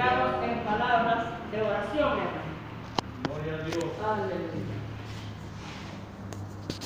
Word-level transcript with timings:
en 0.00 0.60
palabras 0.64 1.24
de 1.52 1.60
oración, 1.60 2.08
hermano. 2.08 2.48
Gloria 3.28 3.52
a 3.52 3.64
Dios. 3.66 3.84
Aleluya. 4.02 4.76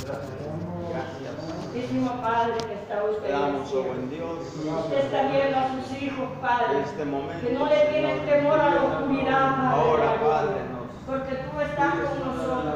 Gracias. 0.02 1.62
Santísimo 1.62 2.10
Padre 2.20 2.54
que 2.66 2.74
está 2.74 3.04
usted 3.04 3.22
Te 3.22 3.28
en 3.30 3.34
el 3.36 3.40
damos, 3.40 3.72
oh 3.72 3.82
buen 3.84 4.10
Dios, 4.10 4.38
Usted 4.84 4.98
está 4.98 5.22
viendo 5.30 5.56
a 5.58 5.68
sus 5.68 6.02
hijos, 6.02 6.28
Padre, 6.40 6.80
este 6.84 7.04
momento. 7.04 7.46
que 7.46 7.52
no 7.54 7.66
le 7.66 7.76
tienen 7.86 8.18
Señor. 8.18 8.34
temor 8.34 8.58
a 8.60 8.74
la 8.74 8.82
oscuridad, 8.82 9.56
Padre. 9.56 9.80
Ahora, 9.80 10.20
Padre, 10.20 10.56
nos 10.74 10.90
Porque 11.06 11.34
tú 11.36 11.60
estás 11.60 11.94
con 11.94 12.18
nosotros, 12.26 12.74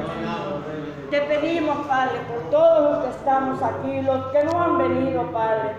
Te 1.09 1.21
pedimos, 1.21 1.87
Padre, 1.87 2.19
por 2.27 2.51
todos 2.51 2.83
los 2.83 3.03
que 3.03 3.09
estamos 3.09 3.63
aquí, 3.63 4.01
los 4.03 4.27
que 4.27 4.43
no 4.43 4.61
han 4.61 4.77
venido, 4.77 5.23
Padre. 5.31 5.73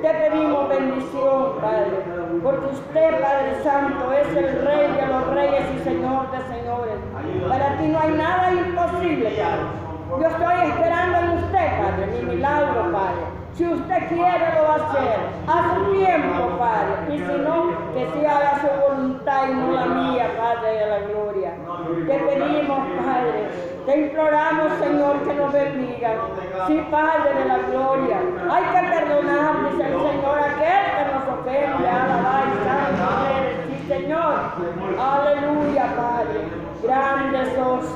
Te 0.00 0.14
pedimos 0.14 0.68
bendición, 0.68 1.56
Padre, 1.60 2.04
porque 2.40 2.66
usted, 2.66 3.20
Padre 3.20 3.62
Santo, 3.64 4.12
es 4.12 4.28
el 4.28 4.64
Rey 4.64 4.92
de 4.92 5.06
los 5.08 5.26
Reyes 5.34 5.64
y 5.74 5.78
Señor 5.82 6.30
de 6.30 6.38
Señores. 6.54 6.94
Para 7.48 7.78
ti 7.78 7.88
no 7.88 7.98
hay 7.98 8.12
nada 8.12 8.52
imposible, 8.52 9.30
Padre. 9.30 9.90
Yo 10.20 10.28
estoy 10.28 10.70
esperando 10.70 11.18
en 11.18 11.30
usted, 11.30 11.68
Padre, 11.82 12.06
mi 12.06 12.34
milagro, 12.34 12.92
Padre. 12.92 13.40
Si 13.54 13.66
usted 13.66 14.08
quiere, 14.08 14.54
lo 14.54 14.62
va 14.68 14.74
a 14.74 14.88
hacer. 14.88 15.18
A 15.48 15.74
su 15.74 15.92
tiempo, 15.92 16.58
Padre. 16.58 17.14
Y 17.14 17.18
si 17.18 17.38
no, 17.42 17.92
que 17.92 18.08
se 18.12 18.26
haga 18.26 18.60
su 18.60 18.68
voluntad 18.88 19.48
y 19.48 19.54
no 19.54 19.72
la 19.72 19.86
mía, 19.86 20.30
Padre 20.38 20.78
de 20.78 20.86
la 20.86 20.98
gloria. 21.00 21.54
Te 22.06 22.18
pedimos, 22.18 22.78
Padre. 23.04 23.69
Te 23.86 23.96
imploramos, 23.96 24.72
Señor, 24.78 25.22
que 25.22 25.34
nos 25.34 25.52
bendiga. 25.52 26.10
Sí, 26.66 26.86
Padre 26.90 27.34
de 27.34 27.44
la 27.46 27.58
gloria. 27.58 28.18
Hay 28.50 28.64
que 28.64 28.88
perdonar, 28.90 29.70
dice 29.70 29.84
el 29.84 30.00
Señor, 30.00 30.38
aquel 30.38 30.84
que 30.96 31.04
nos 31.12 31.24
ofende. 31.38 31.88
Alabar 31.88 32.44
y 32.46 32.56
santo. 32.64 33.06
Sí, 33.66 33.88
Señor. 33.88 34.34
Aleluya, 34.98 35.84
Padre. 35.96 36.40
Grande 36.82 37.54
sos. 37.54 37.86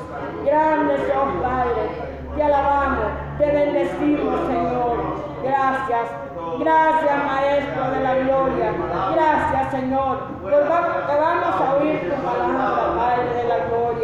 Grande 0.44 0.96
sos, 0.96 1.42
Padre. 1.42 1.82
Te 2.36 2.42
alabamos. 2.42 3.04
Te 3.38 3.46
bendecimos, 3.50 4.40
Señor. 4.46 4.96
Gracias. 5.42 6.08
Gracias, 6.58 7.24
Maestro 7.24 7.90
de 7.90 8.00
la 8.00 8.14
Gloria. 8.14 8.72
Gracias, 9.14 9.70
Señor. 9.70 10.18
Que 10.48 11.16
vamos 11.20 11.60
a 11.60 11.74
oír 11.80 12.00
tu 12.10 12.22
palabra, 12.22 12.94
Padre 12.96 13.34
de 13.34 13.44
la 13.48 13.58
Gloria. 13.66 14.03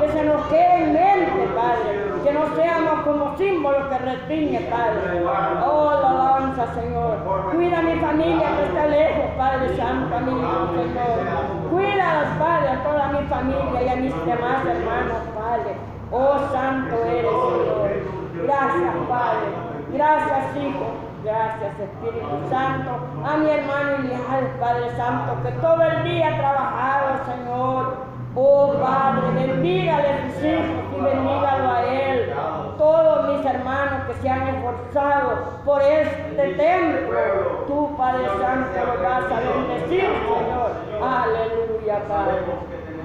Que 0.00 0.08
se 0.08 0.24
nos 0.24 0.46
quede 0.46 0.82
en 0.82 0.92
mente, 0.92 1.48
Padre. 1.54 2.22
Que 2.24 2.32
no 2.32 2.56
seamos 2.56 3.00
como 3.04 3.36
símbolos 3.36 3.88
que 3.88 3.98
restringen, 3.98 4.70
Padre. 4.70 5.24
Oh, 5.64 5.90
la 6.02 6.10
alabanza, 6.10 6.74
Señor. 6.74 7.18
Cuida 7.52 7.78
a 7.78 7.82
mi 7.82 8.00
familia 8.00 8.56
que 8.56 8.64
está 8.64 8.86
lejos, 8.86 9.30
Padre 9.36 9.76
Santo, 9.76 10.16
a 10.16 10.20
mi 10.20 10.32
hijo, 10.32 10.66
Señor. 10.74 11.70
Cuida 11.70 12.06
padres, 12.38 12.70
a 12.70 12.82
toda 12.82 13.08
mi 13.08 13.26
familia 13.28 13.82
y 13.82 13.88
a 13.88 13.96
mis 13.96 14.26
demás 14.26 14.64
hermanos, 14.64 15.22
Padre. 15.34 15.76
Oh, 16.10 16.38
santo 16.52 16.96
eres, 17.04 17.30
Señor. 17.30 18.16
Gracias, 18.44 18.94
Padre. 19.08 19.46
Gracias, 19.92 20.56
Hijo. 20.56 20.86
Gracias, 21.24 21.80
Espíritu 21.80 22.48
Santo. 22.48 22.90
A 23.24 23.36
mi 23.36 23.50
hermano 23.50 24.04
Ilial, 24.04 24.56
Padre 24.60 24.96
Santo, 24.96 25.42
que 25.42 25.52
todo 25.52 25.82
el 25.82 26.04
día 26.04 26.28
ha 26.28 26.38
trabajado, 26.38 27.24
Señor. 27.26 28.15
Oh, 28.38 28.74
Padre, 28.78 29.46
bendígale 29.46 30.08
a 30.08 30.30
sus 30.30 30.44
hijos 30.44 30.84
y 30.94 31.00
bendígalo 31.00 31.70
a 31.70 31.86
él. 31.86 32.34
Todos 32.76 33.28
mis 33.28 33.46
hermanos 33.46 34.06
que 34.06 34.14
se 34.20 34.28
han 34.28 34.48
esforzado 34.48 35.62
por 35.64 35.80
este 35.80 36.52
templo, 36.52 37.18
tú, 37.66 37.96
Padre 37.96 38.26
Santo, 38.38 38.78
lo 38.84 39.02
vas 39.02 39.32
a 39.32 39.40
bendecir, 39.40 40.02
Señor. 40.02 40.70
Aleluya, 41.02 42.06
Padre. 42.06 42.42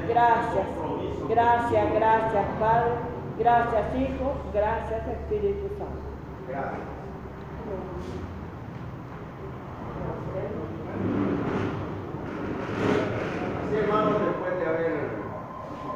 Gracias, 0.09 0.67
gracias, 1.29 1.93
gracias, 1.93 2.45
Padre. 2.59 2.91
Gracias, 3.39 3.95
Hijo. 3.95 4.33
Gracias, 4.53 5.07
Espíritu 5.07 5.69
Santo. 5.77 6.11
Gracias. 6.50 6.91
Hermanos, 13.73 14.41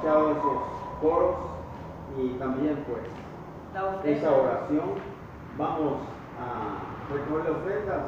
escuchado 0.05 0.31
esos 0.31 0.61
coros 1.01 1.35
y 2.17 2.29
también 2.37 2.85
pues 2.87 3.01
esa 4.05 4.31
oración, 4.31 4.89
vamos 5.57 5.93
a 6.39 7.11
recoger 7.13 7.51
ofrendas. 7.51 8.03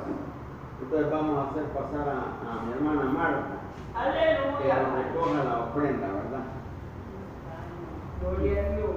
Entonces 0.82 1.12
vamos 1.12 1.38
a 1.40 1.50
hacer 1.50 1.64
pasar 1.74 2.08
a, 2.08 2.52
a 2.52 2.66
mi 2.66 2.72
hermana 2.74 3.04
Marta 3.06 3.58
que 4.62 4.72
Aleluya. 4.72 5.04
recoja 5.04 5.44
la 5.44 5.60
ofrenda, 5.66 6.08
¿verdad? 6.08 6.46
Gloria 8.22 8.62
a 8.62 8.70
Dios. 8.78 8.96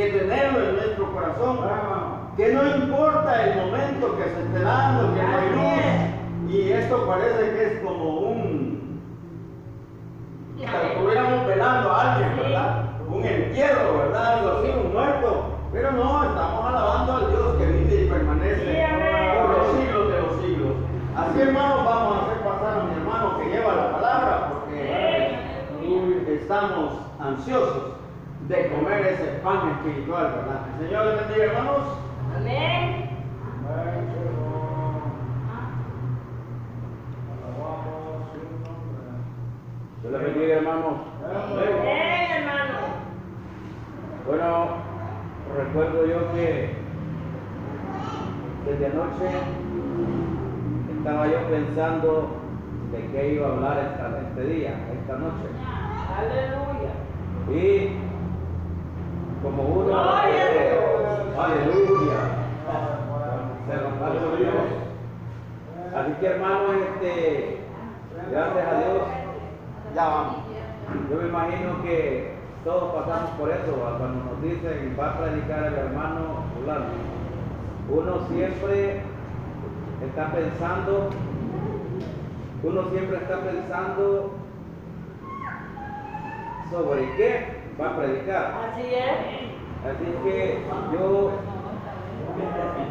Que 0.00 0.18
tenerlo 0.18 0.58
en 0.60 0.76
nuestro 0.76 1.12
corazón. 1.12 1.58
Que 2.36 2.54
no 2.54 2.76
importa 2.76 3.44
el 3.44 3.56
momento 3.56 4.16
que 4.16 4.24
se 4.24 4.40
esté 4.40 4.60
dando, 4.60 5.14
que 5.14 5.22
no 5.22 5.36
hay 5.36 5.48
luz. 5.50 6.54
Y 6.54 6.72
esto 6.72 7.06
parece 7.06 7.50
que 7.52 7.64
es 7.66 7.84
como 7.84 8.20
un. 8.20 9.00
que 10.56 10.64
estuviéramos 10.64 11.46
velando 11.46 11.92
a 11.92 12.14
alguien, 12.14 12.36
¿verdad? 12.36 12.84
Un 13.08 13.24
entierro, 13.24 13.98
¿verdad? 13.98 14.38
Algo 14.38 14.58
así, 14.58 14.70
un 14.70 14.92
muerto. 14.92 15.44
Pero 15.72 15.92
no, 15.92 16.24
estamos 16.24 16.66
alabando 16.66 17.12
al 17.12 17.30
Dios 17.30 17.56
que 17.58 17.66
vive 17.66 18.04
y 18.04 18.08
permanece 18.08 18.86
por 19.38 19.58
los 19.58 19.76
siglos 19.76 20.12
de 20.12 20.20
los 20.20 20.40
siglos. 20.40 20.72
Así, 21.16 21.40
hermanos, 21.42 21.84
vamos 21.84 22.16
a 22.16 22.20
hacer 22.22 22.38
pasar 22.42 22.78
a 22.78 22.84
mi 22.84 22.92
hermano 22.92 23.38
que 23.38 23.50
lleva 23.50 23.74
la 23.74 23.92
palabra, 23.92 24.52
porque 24.54 26.34
estamos 26.34 26.94
ansiosos 27.20 27.99
de 28.50 28.68
comer 28.68 29.06
ese 29.06 29.38
pan 29.44 29.70
espiritual, 29.70 30.32
¿verdad? 30.34 30.66
El 30.80 30.86
Señor 30.88 31.06
les 31.06 31.28
bendiga, 31.28 31.44
hermanos. 31.52 31.84
Amén. 32.36 33.10
Dios 40.02 40.12
les 40.12 40.22
bendiga, 40.22 40.56
hermanos. 40.56 40.94
Amén, 41.24 42.26
hermano. 42.36 42.78
Bueno, 44.26 44.66
recuerdo 45.56 46.06
yo 46.06 46.32
que 46.32 46.70
desde 48.66 48.86
anoche 48.86 49.30
estaba 50.96 51.26
yo 51.26 51.38
pensando 51.50 52.28
de 52.92 53.06
qué 53.12 53.34
iba 53.34 53.48
a 53.48 53.52
hablar 53.52 53.78
esta- 53.78 54.20
este 54.28 54.44
día, 54.54 54.74
esta 55.00 55.16
noche. 55.16 55.46
Aleluya. 56.18 56.92
Y 57.50 58.09
como 59.42 59.62
uno... 59.62 59.98
Aleluya. 61.38 62.20
Se 63.66 63.76
nos 63.76 64.02
va 64.02 64.36
Dios. 64.36 64.54
Así 65.94 66.12
que 66.20 66.26
hermanos, 66.26 66.76
este, 66.76 67.58
gracias 68.30 68.66
a 68.66 68.78
Dios, 68.78 69.02
Ya 69.94 70.08
vamos. 70.08 70.36
yo 71.10 71.16
me 71.16 71.28
imagino 71.28 71.82
que 71.82 72.34
todos 72.64 72.94
pasamos 72.94 73.30
por 73.30 73.50
eso, 73.50 73.72
cuando 73.98 74.24
nos 74.24 74.42
dicen 74.42 74.96
va 74.98 75.10
a 75.10 75.18
predicar 75.18 75.64
el 75.64 75.74
hermano 75.74 76.44
fulano. 76.54 76.84
Uno 77.88 78.26
siempre 78.28 79.02
está 80.06 80.32
pensando, 80.32 81.10
uno 82.62 82.90
siempre 82.90 83.16
está 83.16 83.40
pensando 83.40 84.30
sobre 86.70 87.16
qué 87.16 87.59
va 87.78 87.90
a 87.90 87.96
predicar. 87.96 88.54
Así 88.70 88.94
es. 88.94 89.50
Así 89.84 90.06
que 90.24 90.64
yo 90.92 91.32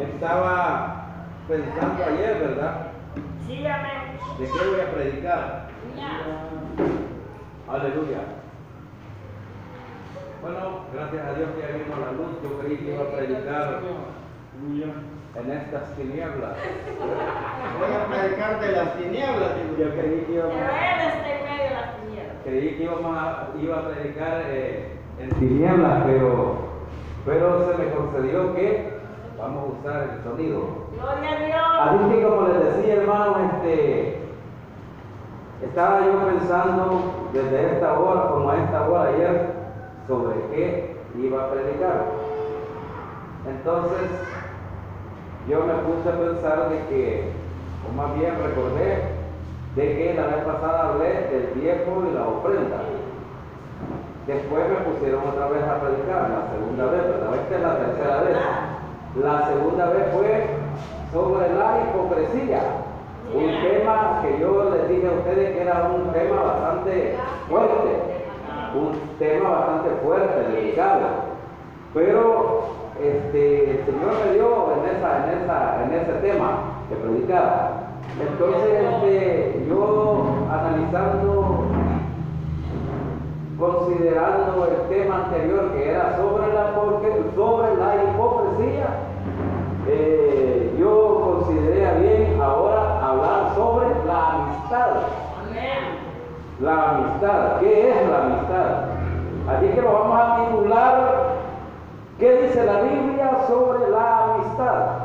estaba 0.02 1.06
pensando 1.48 2.04
ayer, 2.04 2.40
¿verdad? 2.40 2.88
Sí, 3.48 3.66
amén. 3.66 4.18
¿De 4.40 4.46
qué 4.46 4.68
voy 4.68 4.80
a 4.80 4.92
predicar? 4.92 5.70
Aleluya. 7.68 8.20
Bueno, 10.42 10.86
gracias 10.94 11.26
a 11.26 11.34
Dios 11.34 11.50
que 11.56 11.62
ya 11.62 11.78
vino 11.78 12.00
la 12.00 12.12
luz. 12.14 12.42
Yo 12.42 12.60
creí 12.60 12.78
que 12.78 12.94
iba 12.94 13.04
a 13.04 13.12
predicar 13.12 13.82
en 15.36 15.52
estas 15.52 15.96
tinieblas. 15.96 16.56
Voy 17.80 17.94
a 17.94 18.08
predicar 18.08 18.60
de 18.60 18.72
las 18.72 18.98
tinieblas, 18.98 19.56
digo 19.56 19.78
Yo 19.78 19.92
creí 19.92 20.22
que 20.26 20.34
iba 20.34 20.46
a, 20.46 20.50
él 20.50 21.08
está 21.08 21.30
en 21.30 21.44
medio 21.44 21.64
de 21.64 21.70
las 21.70 21.96
tinieblas. 21.98 22.36
Creí 22.50 22.76
que 22.76 22.84
íbamos 22.84 23.16
a, 23.16 23.50
iba 23.62 23.78
a 23.78 23.88
predicar 23.90 24.42
eh, 24.48 24.98
en 25.20 25.30
tinieblas, 25.40 26.04
pero, 26.06 26.56
pero 27.26 27.68
se 27.68 27.78
me 27.78 27.92
concedió 27.92 28.56
que 28.56 29.00
vamos 29.38 29.64
a 29.64 29.80
usar 29.80 30.10
el 30.10 30.24
sonido. 30.24 30.62
Gloria 30.94 31.30
a 31.30 31.46
Dios. 31.46 32.04
Así 32.04 32.16
que 32.16 32.24
como 32.24 32.48
les 32.48 32.76
decía 32.76 32.96
hermanos, 32.96 33.38
este, 33.54 34.18
estaba 35.64 36.06
yo 36.06 36.26
pensando 36.26 37.30
desde 37.34 37.74
esta 37.74 38.00
hora, 38.00 38.30
como 38.30 38.50
a 38.50 38.58
esta 38.58 38.90
hora 38.90 39.10
ayer, 39.10 39.48
sobre 40.08 40.36
qué 40.52 40.96
iba 41.18 41.46
a 41.46 41.52
predicar. 41.52 42.06
Entonces, 43.48 44.10
yo 45.48 45.66
me 45.66 45.74
puse 45.74 46.10
a 46.10 46.20
pensar 46.20 46.70
de 46.70 46.78
que, 46.88 47.32
o 47.88 47.96
más 47.96 48.14
bien 48.20 48.34
recordé, 48.44 49.09
de 49.80 49.96
que 49.96 50.14
la 50.14 50.28
vez 50.28 50.44
pasada 50.44 50.90
hablé 50.90 51.08
del 51.32 51.54
diezmo 51.56 52.04
y 52.10 52.14
la 52.14 52.28
ofrenda. 52.28 52.84
Después 54.28 54.64
me 54.68 54.76
pusieron 54.92 55.22
otra 55.26 55.48
vez 55.48 55.64
a 55.64 55.80
predicar, 55.80 56.30
la 56.30 56.52
segunda 56.52 56.86
vez, 56.86 57.04
¿verdad? 57.08 57.36
Esta 57.36 57.56
es 57.56 57.62
la 57.62 57.78
tercera 57.78 58.22
vez. 58.24 58.38
La 59.24 59.48
segunda 59.48 59.86
vez 59.90 60.04
fue 60.12 60.48
sobre 61.14 61.54
la 61.56 61.80
hipocresía. 61.80 62.62
Un 63.34 63.62
tema 63.62 64.20
que 64.22 64.40
yo 64.40 64.70
les 64.70 64.90
dije 64.90 65.08
a 65.08 65.12
ustedes 65.12 65.56
que 65.56 65.62
era 65.62 65.90
un 65.96 66.12
tema 66.12 66.44
bastante 66.44 67.16
fuerte, 67.48 67.90
un 68.76 69.18
tema 69.18 69.50
bastante 69.50 69.90
fuerte, 70.04 70.52
delicado. 70.52 71.08
Pero 71.94 72.64
este, 73.02 73.72
el 73.72 73.86
Señor 73.86 74.14
me 74.26 74.34
dio 74.34 74.74
en, 74.74 74.98
esa, 74.98 75.24
en, 75.24 75.42
esa, 75.42 75.84
en 75.86 75.94
ese 75.94 76.14
tema 76.28 76.50
que 76.90 76.96
predicar. 76.96 77.79
Entonces 78.18 78.84
este, 78.84 79.66
yo 79.70 80.24
analizando 80.52 81.66
considerando 83.60 84.66
el 84.66 84.88
tema 84.88 85.26
anterior 85.26 85.74
que 85.74 85.92
era 85.92 86.18
sobre 86.18 86.54
la, 86.54 86.74
sobre 87.36 87.76
la 87.76 87.96
hipocresía, 88.04 88.88
eh, 89.88 90.76
yo 90.80 91.42
consideré 91.44 92.00
bien 92.00 92.42
ahora 92.42 93.06
hablar 93.06 93.56
sobre 93.56 93.88
la 94.06 94.32
amistad. 94.32 94.90
La 96.62 96.90
amistad, 96.90 97.60
¿qué 97.60 97.90
es 97.90 98.10
la 98.10 98.18
amistad? 98.26 98.86
Así 99.50 99.68
que 99.68 99.82
lo 99.82 99.94
vamos 99.94 100.20
a 100.20 100.46
titular, 100.46 101.36
¿qué 102.18 102.42
dice 102.42 102.66
la 102.66 102.82
Biblia 102.82 103.46
sobre 103.48 103.90
la 103.90 104.24
amistad? 104.26 104.99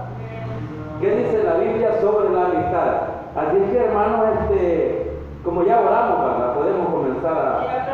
¿Qué 1.00 1.10
dice 1.16 1.42
la 1.42 1.54
Biblia 1.54 2.00
sobre 2.00 2.30
la 2.30 2.46
amistad? 2.46 3.14
Así 3.36 3.58
que 3.70 3.78
hermanos, 3.78 4.26
este, 4.40 5.18
como 5.44 5.64
ya 5.64 5.80
oramos, 5.80 6.20
¿verdad? 6.20 6.54
podemos 6.54 6.88
comenzar 6.88 7.32
a, 7.36 7.60
a 7.60 7.84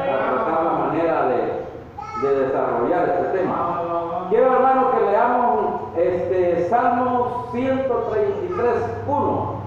tratar 0.44 0.64
la 0.64 0.72
manera 0.72 1.26
de, 1.26 2.28
de 2.28 2.40
desarrollar 2.46 3.08
este 3.08 3.38
tema. 3.38 4.26
Quiero 4.28 4.52
hermanos 4.54 4.84
que 4.94 5.10
leamos 5.10 5.80
este, 5.96 6.68
Salmo 6.68 7.48
133, 7.52 8.74
1. 9.06 9.60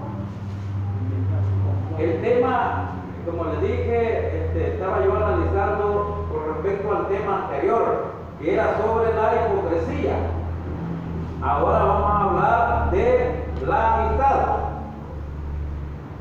El 1.98 2.22
tema, 2.22 2.90
como 3.26 3.44
les 3.44 3.60
dije, 3.62 4.46
este, 4.46 4.74
estaba 4.74 5.04
yo 5.04 5.14
analizando 5.16 6.26
con 6.32 6.54
respecto 6.54 6.96
al 6.96 7.08
tema 7.08 7.44
anterior, 7.44 8.04
que 8.40 8.54
era 8.54 8.76
sobre 8.78 9.12
la 9.14 9.34
hipocresía. 9.34 10.14
Ahora 11.42 11.84
vamos 11.84 12.10
a 12.10 12.24
hablar 12.24 12.73
de 12.90 13.44
la 13.66 13.94
amistad. 13.94 14.46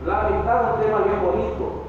La 0.05 0.19
amistad 0.27 0.61
es 0.61 0.75
un 0.75 0.81
tema 0.81 0.97
bien 0.99 1.21
bonito. 1.23 1.83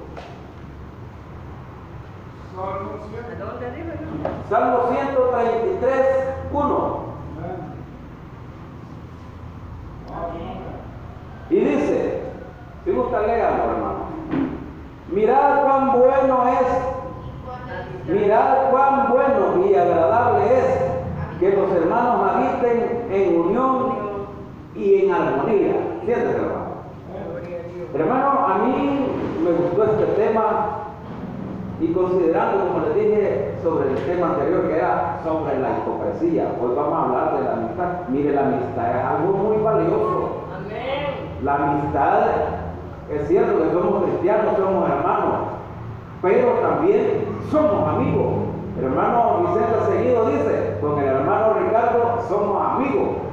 Salmo 4.48 4.88
133, 4.90 6.34
1. 6.52 7.04
Y 11.50 11.60
dice, 11.60 12.22
si 12.84 12.92
gusta 12.92 13.20
leerlo, 13.20 13.64
hermano. 13.64 14.04
Mirad 15.08 15.62
cuán 15.62 15.98
bueno 15.98 16.44
es, 16.48 16.68
mirad 18.08 18.70
cuán 18.70 19.10
bueno 19.10 19.66
y 19.66 19.74
agradable 19.74 20.58
es 20.58 20.84
que 21.38 21.56
los 21.56 21.70
hermanos 21.70 22.30
habiten 22.30 23.06
en 23.10 23.40
unión 23.40 23.93
y 24.74 25.04
en 25.04 25.12
armonía. 25.12 25.74
Siéntese, 26.04 26.36
hermano. 26.36 26.74
Hermano, 27.94 28.46
a 28.46 28.58
mí 28.66 29.06
me 29.44 29.50
gustó 29.52 29.84
este 29.84 30.04
tema 30.20 30.84
y 31.80 31.92
considerando, 31.92 32.66
como 32.66 32.86
les 32.86 32.94
dije, 32.94 33.54
sobre 33.62 33.90
el 33.90 33.96
tema 33.98 34.28
anterior 34.30 34.68
que 34.68 34.76
era 34.76 35.20
sobre 35.24 35.58
la 35.60 35.78
hipocresía, 35.78 36.56
pues 36.60 36.74
vamos 36.74 36.92
a 36.92 37.02
hablar 37.04 37.36
de 37.36 37.44
la 37.44 37.52
amistad. 37.52 38.08
Mire, 38.08 38.32
la 38.32 38.46
amistad 38.46 38.96
es 38.96 39.04
algo 39.04 39.32
muy 39.32 39.62
valioso. 39.62 40.30
Amén. 40.56 41.40
La 41.42 41.54
amistad, 41.54 42.20
es 43.10 43.28
cierto 43.28 43.62
que 43.62 43.72
somos 43.72 44.04
cristianos, 44.04 44.56
somos 44.56 44.90
hermanos, 44.90 45.34
pero 46.22 46.48
también 46.62 47.24
somos 47.50 47.88
amigos. 47.88 48.32
El 48.78 48.84
hermano 48.86 49.40
Vicente 49.40 49.92
Seguido 49.92 50.26
dice, 50.30 50.78
con 50.80 50.98
el 50.98 51.06
hermano 51.06 51.54
Ricardo 51.60 52.24
somos 52.28 52.60
amigos. 52.60 53.23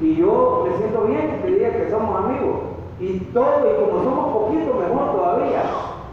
Y 0.00 0.16
yo 0.16 0.64
me 0.68 0.76
siento 0.78 1.02
bien 1.02 1.40
que 1.42 1.48
diga 1.50 1.70
que 1.70 1.90
somos 1.90 2.24
amigos. 2.24 2.56
Y 3.00 3.18
todo, 3.32 3.60
y 3.64 3.84
como 3.84 4.02
somos 4.04 4.32
poquitos, 4.32 4.74
mejor 4.76 5.12
todavía. 5.16 5.62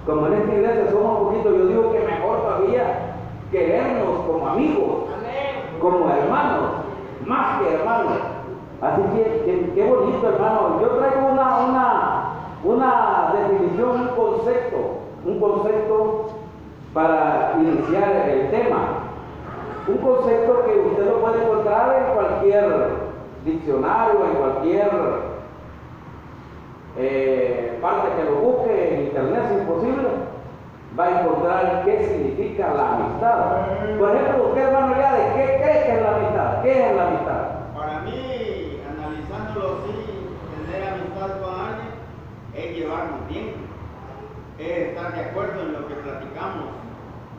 Como 0.06 0.27
en 0.27 0.34
esta 0.34 0.53
iglesia 0.53 0.91
somos 0.91 1.20
poquitos, 1.20 1.58
yo 1.58 1.67
digo 1.67 1.91
que 1.91 2.00
mejor 2.00 2.41
todavía 2.41 3.15
querernos 3.51 4.20
como 4.27 4.48
amigos 4.48 5.06
Amén. 5.17 5.79
como 5.82 6.10
hermanos, 6.10 6.63
más 7.25 7.60
que 7.62 7.74
hermanos. 7.75 8.13
Así 8.82 9.01
que, 9.15 9.24
que- 9.46 9.72
qué 9.74 9.89
bonito, 9.89 10.27
hermano. 10.27 10.79
Yo 10.82 10.88
traigo 10.89 11.27
una, 11.32 11.58
una, 11.67 12.24
una 12.63 13.34
definición, 13.34 14.01
un 14.01 14.08
concepto, 14.15 14.77
un 15.25 15.39
concepto 15.39 16.25
para 16.94 17.56
iniciar 17.60 18.29
el 18.29 18.50
tema. 18.51 18.77
Un 19.88 19.98
concepto 19.98 20.63
que 20.65 20.79
usted 20.89 21.06
lo 21.06 21.20
puede 21.22 21.44
encontrar 21.44 21.96
en 22.08 22.13
cualquier 22.15 23.07
diccionario, 23.48 24.25
en 24.25 24.36
cualquier 24.36 24.89
eh, 26.98 27.77
parte 27.82 28.08
que 28.18 28.24
lo 28.30 28.36
busque 28.38 28.94
en 28.94 29.01
internet, 29.08 29.44
si 29.50 29.56
es 29.56 29.68
posible, 29.68 30.08
va 30.98 31.06
a 31.06 31.22
encontrar 31.22 31.82
qué 31.86 32.04
significa 32.08 32.74
la 32.74 32.96
amistad. 32.96 33.68
Por 34.00 34.16
ejemplo, 34.16 34.48
usted, 34.50 34.62
hermano, 34.62 34.96
ya 34.98 35.13
de 35.13 35.24
qué 35.36 35.62
cree 35.62 35.86
que 35.86 35.94
es 35.94 36.01
la 36.01 36.16
amistad. 36.16 36.62
¿Qué 36.63 36.89
es 36.89 36.96
la 36.96 37.08
amistad? 37.08 37.42
Para 37.75 38.00
mí, 38.01 38.82
analizándolo 38.89 39.77
así, 39.77 40.27
tener 40.72 40.89
amistad 40.89 41.39
con 41.42 41.60
alguien 41.60 41.98
es 42.56 42.75
llevarnos 42.75 43.27
bien, 43.30 43.54
es 44.58 44.89
estar 44.89 45.13
de 45.13 45.22
acuerdo 45.22 45.62
en 45.62 45.74
lo 45.74 45.88
que 45.88 45.94
platicamos, 45.94 46.70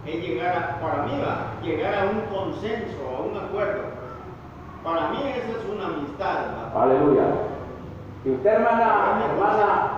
es 0.07 0.23
llegar 0.23 0.57
a, 0.57 0.81
para 0.81 1.03
mí 1.07 1.21
va, 1.21 1.61
llegar 1.61 1.95
a 1.95 2.11
un 2.11 2.21
consenso, 2.33 2.97
a 3.17 3.23
un 3.23 3.37
acuerdo. 3.37 3.98
Amistad. 4.87 6.39
¿va? 6.75 6.83
Aleluya. 6.83 7.25
¿Y 8.25 8.31
usted, 8.31 8.51
hermana, 8.51 9.21
hermana, 9.25 9.91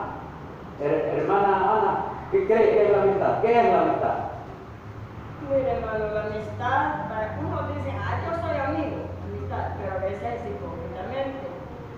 her- 0.81 1.19
hermana 1.19 1.49
Ana, 1.57 2.05
qué 2.31 2.47
cree 2.47 2.71
que 2.71 2.87
es 2.87 2.91
la 2.97 3.03
amistad? 3.03 3.41
¿Qué 3.43 3.59
es 3.61 3.73
la 3.73 3.81
amistad? 3.83 4.15
Mire, 5.49 5.71
hermano, 5.73 6.15
la 6.15 6.21
amistad, 6.27 7.09
para 7.09 7.39
uno 7.41 7.75
dice, 7.75 7.91
ah, 7.99 8.21
yo 8.25 8.31
soy 8.41 8.57
amigo, 8.59 8.97
amistad, 9.27 9.75
pero 9.81 9.97
a 9.97 10.05
veces 10.05 10.23
es 10.23 10.51
hipócritamente. 10.51 11.49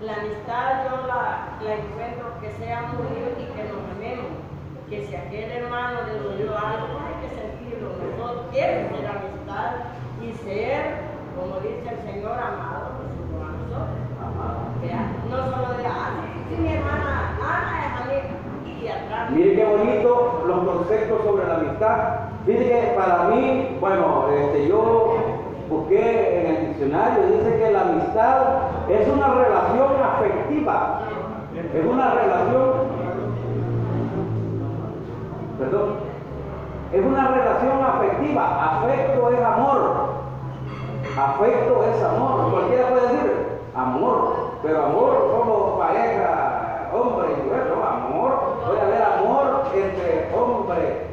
La 0.01 0.13
amistad 0.15 0.83
yo 0.89 1.07
la, 1.07 1.59
la 1.63 1.73
encuentro 1.75 2.25
que 2.41 2.51
sea 2.51 2.91
unido 2.91 3.29
y 3.39 3.45
que 3.55 3.63
nos 3.63 3.83
amemos. 3.95 4.31
Que 4.89 5.05
si 5.07 5.15
aquel 5.15 5.51
hermano 5.51 5.99
le 6.07 6.19
dolió 6.19 6.51
algo, 6.57 6.99
hay 6.99 7.15
que 7.23 7.35
sentirlo. 7.35 7.89
Nosotros 8.17 8.45
queremos 8.51 8.99
ser 8.99 9.07
amistad 9.07 9.69
y 10.21 10.33
ser, 10.43 11.12
como 11.35 11.59
dice 11.59 11.89
el 11.89 11.99
Señor, 12.11 12.37
amado 12.37 13.01
nosotros 13.01 13.39
a 13.41 13.51
nosotros. 13.57 14.03
No 15.29 15.37
solo 15.37 15.77
de, 15.77 15.85
ah, 15.87 16.21
sí, 16.49 16.55
mi 16.61 16.69
hermana 16.73 17.37
Ana 17.41 17.73
es 17.85 17.91
amiga. 18.01 18.43
Y 18.81 18.87
atrás. 18.87 19.31
Mire 19.31 19.55
qué 19.55 19.65
bonito 19.65 20.43
los 20.45 20.59
conceptos 20.65 21.21
sobre 21.23 21.47
la 21.47 21.55
amistad. 21.55 21.97
Dice 22.45 22.67
que 22.67 22.93
para 22.97 23.29
mí, 23.29 23.77
bueno, 23.79 24.27
este, 24.29 24.67
yo 24.67 25.15
busqué 25.69 26.41
en 26.41 26.55
el 26.55 26.67
diccionario, 26.67 27.27
dice 27.27 27.57
que 27.57 27.71
la 27.71 27.81
amistad 27.81 28.41
es 28.89 29.07
una 29.07 29.33
relación 29.33 29.87
afectiva. 30.03 30.99
Es 31.73 31.85
una 31.85 32.13
relación, 32.13 32.71
perdón, 35.57 35.95
es 36.91 37.05
una 37.05 37.27
relación 37.27 37.83
afectiva. 37.83 38.77
Afecto 38.77 39.29
es 39.29 39.43
amor. 39.43 39.92
Afecto 41.17 41.83
es 41.83 42.03
amor. 42.03 42.51
Cualquiera 42.51 42.89
puede 42.89 43.07
decir 43.07 43.59
amor, 43.75 44.33
pero 44.63 44.83
amor 44.85 45.09
solo 45.31 45.77
pareja, 45.79 46.89
hombre 46.93 47.27
y 47.33 47.43
mujer, 47.47 47.73
no, 47.75 47.83
amor. 47.87 48.39
Puede 48.65 48.81
haber 48.81 49.01
amor 49.03 49.63
entre 49.75 50.31
hombre, 50.35 51.07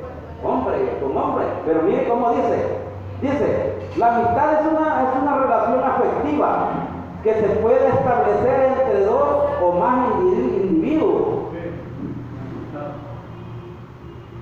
hombre 0.45 0.99
con 1.02 1.16
hombre. 1.16 1.45
Pero 1.66 1.83
mire 1.83 2.09
cómo 2.09 2.30
dice. 2.30 2.78
Dice, 3.21 3.78
la 3.97 4.14
amistad 4.16 4.52
es 4.54 4.66
una, 4.73 5.02
es 5.02 5.23
una 5.23 5.37
relación 5.37 5.85
afectiva 5.85 6.69
que 7.23 7.35
se 7.35 7.47
puede 7.61 7.87
establecer 7.88 8.73
entre 8.80 9.04
dos 9.04 9.28
o 9.62 9.73
más 9.73 10.09
individu- 10.09 10.62
individuos 10.62 11.21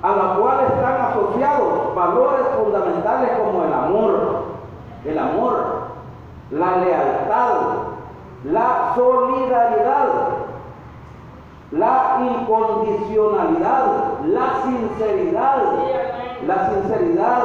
a 0.00 0.08
la 0.14 0.34
cual 0.38 0.58
están 0.68 1.00
asociados 1.10 1.92
valores 1.96 2.46
fundamentales 2.56 3.30
como 3.42 3.64
el 3.64 3.72
amor, 3.72 4.37
el 5.08 5.18
amor, 5.18 5.88
la 6.50 6.76
lealtad, 6.78 7.52
la 8.44 8.92
solidaridad, 8.94 10.08
la 11.70 12.18
incondicionalidad, 12.20 14.20
la 14.26 14.62
sinceridad, 14.64 15.62
la 16.46 16.70
sinceridad, 16.70 17.42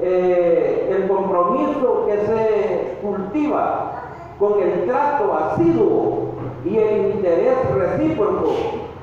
eh, 0.00 0.96
el 0.96 1.08
compromiso 1.08 2.06
que 2.06 2.16
se 2.26 2.98
cultiva 3.02 3.92
con 4.38 4.60
el 4.60 4.86
trato 4.86 5.34
asiduo 5.34 6.28
y 6.64 6.76
el 6.76 7.14
interés 7.14 7.58
recíproco 7.74 8.54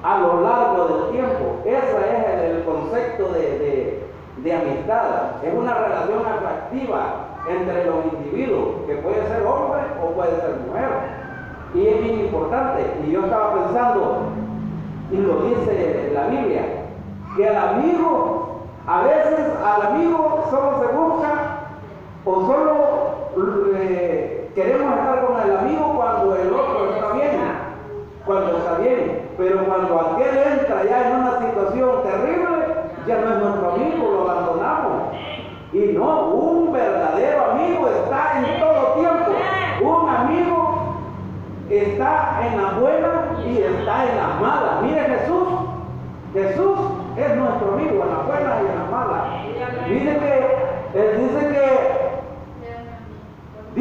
a 0.04 0.20
lo 0.20 0.42
largo 0.42 0.86
del 0.86 1.12
tiempo. 1.12 1.58
Ese 1.66 1.78
es 1.78 2.25
el, 2.34 2.40
el 2.58 2.64
concepto 2.64 3.15
Es 5.44 5.53
una 5.53 5.74
relación 5.74 6.25
atractiva 6.25 7.27
entre 7.50 7.86
los 7.86 8.05
individuos, 8.13 8.86
que 8.88 8.96
puede 8.96 9.27
ser 9.27 9.46
hombre 9.46 9.82
o 10.03 10.12
puede 10.12 10.36
ser 10.41 10.55
mujer. 10.67 10.89
Y 11.74 11.88
es 11.88 12.03
bien 12.03 12.20
importante. 12.22 12.82
Y 13.05 13.12
yo 13.12 13.25
estaba 13.25 13.53
pensando, 13.53 14.29
y 15.12 15.17
lo 15.17 15.41
dice 15.44 16.12
la 16.13 16.27
Biblia, 16.27 16.63
que 17.36 17.48
al 17.48 17.58
amigo, 17.58 18.62
a 18.88 19.01
veces 19.01 19.39
al 19.63 19.82
amigo 19.88 20.46
solo 20.50 20.79
se 20.79 20.96
busca 20.96 21.32
o 22.25 22.46
solo 22.46 23.15
eh, 23.77 24.50
queremos 24.55 24.98
estar 24.98 25.25
con 25.25 25.41
el 25.41 25.58
amigo 25.58 25.94
cuando 25.96 26.36
el 26.36 26.53
otro 26.53 26.96
está 26.96 27.12
bien, 27.13 27.41
cuando 28.25 28.58
está 28.58 28.77
bien, 28.79 29.29
pero 29.38 29.65
cuando 29.65 30.00
aquel 30.00 30.38
entra 30.38 30.84
ya 30.86 31.10
en 31.10 31.15
una 31.20 31.39
situación 31.39 32.03
terrible, 32.03 32.65
ya 33.08 33.18
no 33.18 33.34
es 33.34 33.40
nuestro 33.40 33.72
amigo, 33.74 34.12
lo 34.12 34.30
abandonamos. 34.30 35.16
Y 35.74 35.80
no, 35.94 36.30
un 36.30 36.72
verdadero 36.72 37.52
amigo 37.52 37.90
está 37.90 38.40
en 38.40 38.60
todo 38.60 38.94
tiempo. 38.94 39.32
Un 39.82 40.10
amigo 40.10 40.96
está 41.70 42.40
en 42.46 42.62
la 42.62 42.70
buena 42.80 43.10
y 43.46 43.58
está 43.58 44.06
en 44.06 44.18
la 44.18 44.28
mala. 44.40 44.80
Mire 44.82 45.02
Jesús, 45.02 45.48
Jesús 46.34 46.80
es 47.18 47.36
nuestro 47.36 47.74
amigo 47.74 48.04
en 48.04 48.10
la 48.10 48.20
buena 48.24 48.62
y 48.62 48.66
en 48.66 48.76
la 48.80 48.86
mala. 48.92 49.26
Mire 49.88 50.20
que, 50.20 50.36
él 51.00 51.10
dice 51.20 51.40
que, 51.50 51.66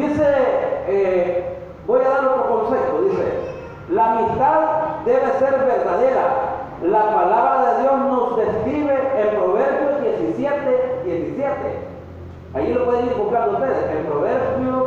dice, 0.01 0.27
eh, 0.87 1.57
voy 1.87 2.01
a 2.01 2.09
dar 2.09 2.25
otro 2.25 2.59
concepto, 2.59 3.01
dice, 3.03 3.25
la 3.89 4.11
amistad 4.11 4.59
debe 5.05 5.27
ser 5.39 5.53
verdadera. 5.65 6.54
La 6.83 7.15
palabra 7.15 7.73
de 7.73 7.81
Dios 7.81 7.99
nos 7.99 8.37
describe 8.37 8.93
en 8.93 9.29
Proverbios 9.37 10.01
17, 10.01 11.01
17. 11.05 11.51
Ahí 12.53 12.73
lo 12.73 12.85
pueden 12.85 13.05
ir 13.05 13.13
buscando 13.15 13.53
ustedes, 13.53 13.91
en 13.91 14.05
Proverbios 14.05 14.83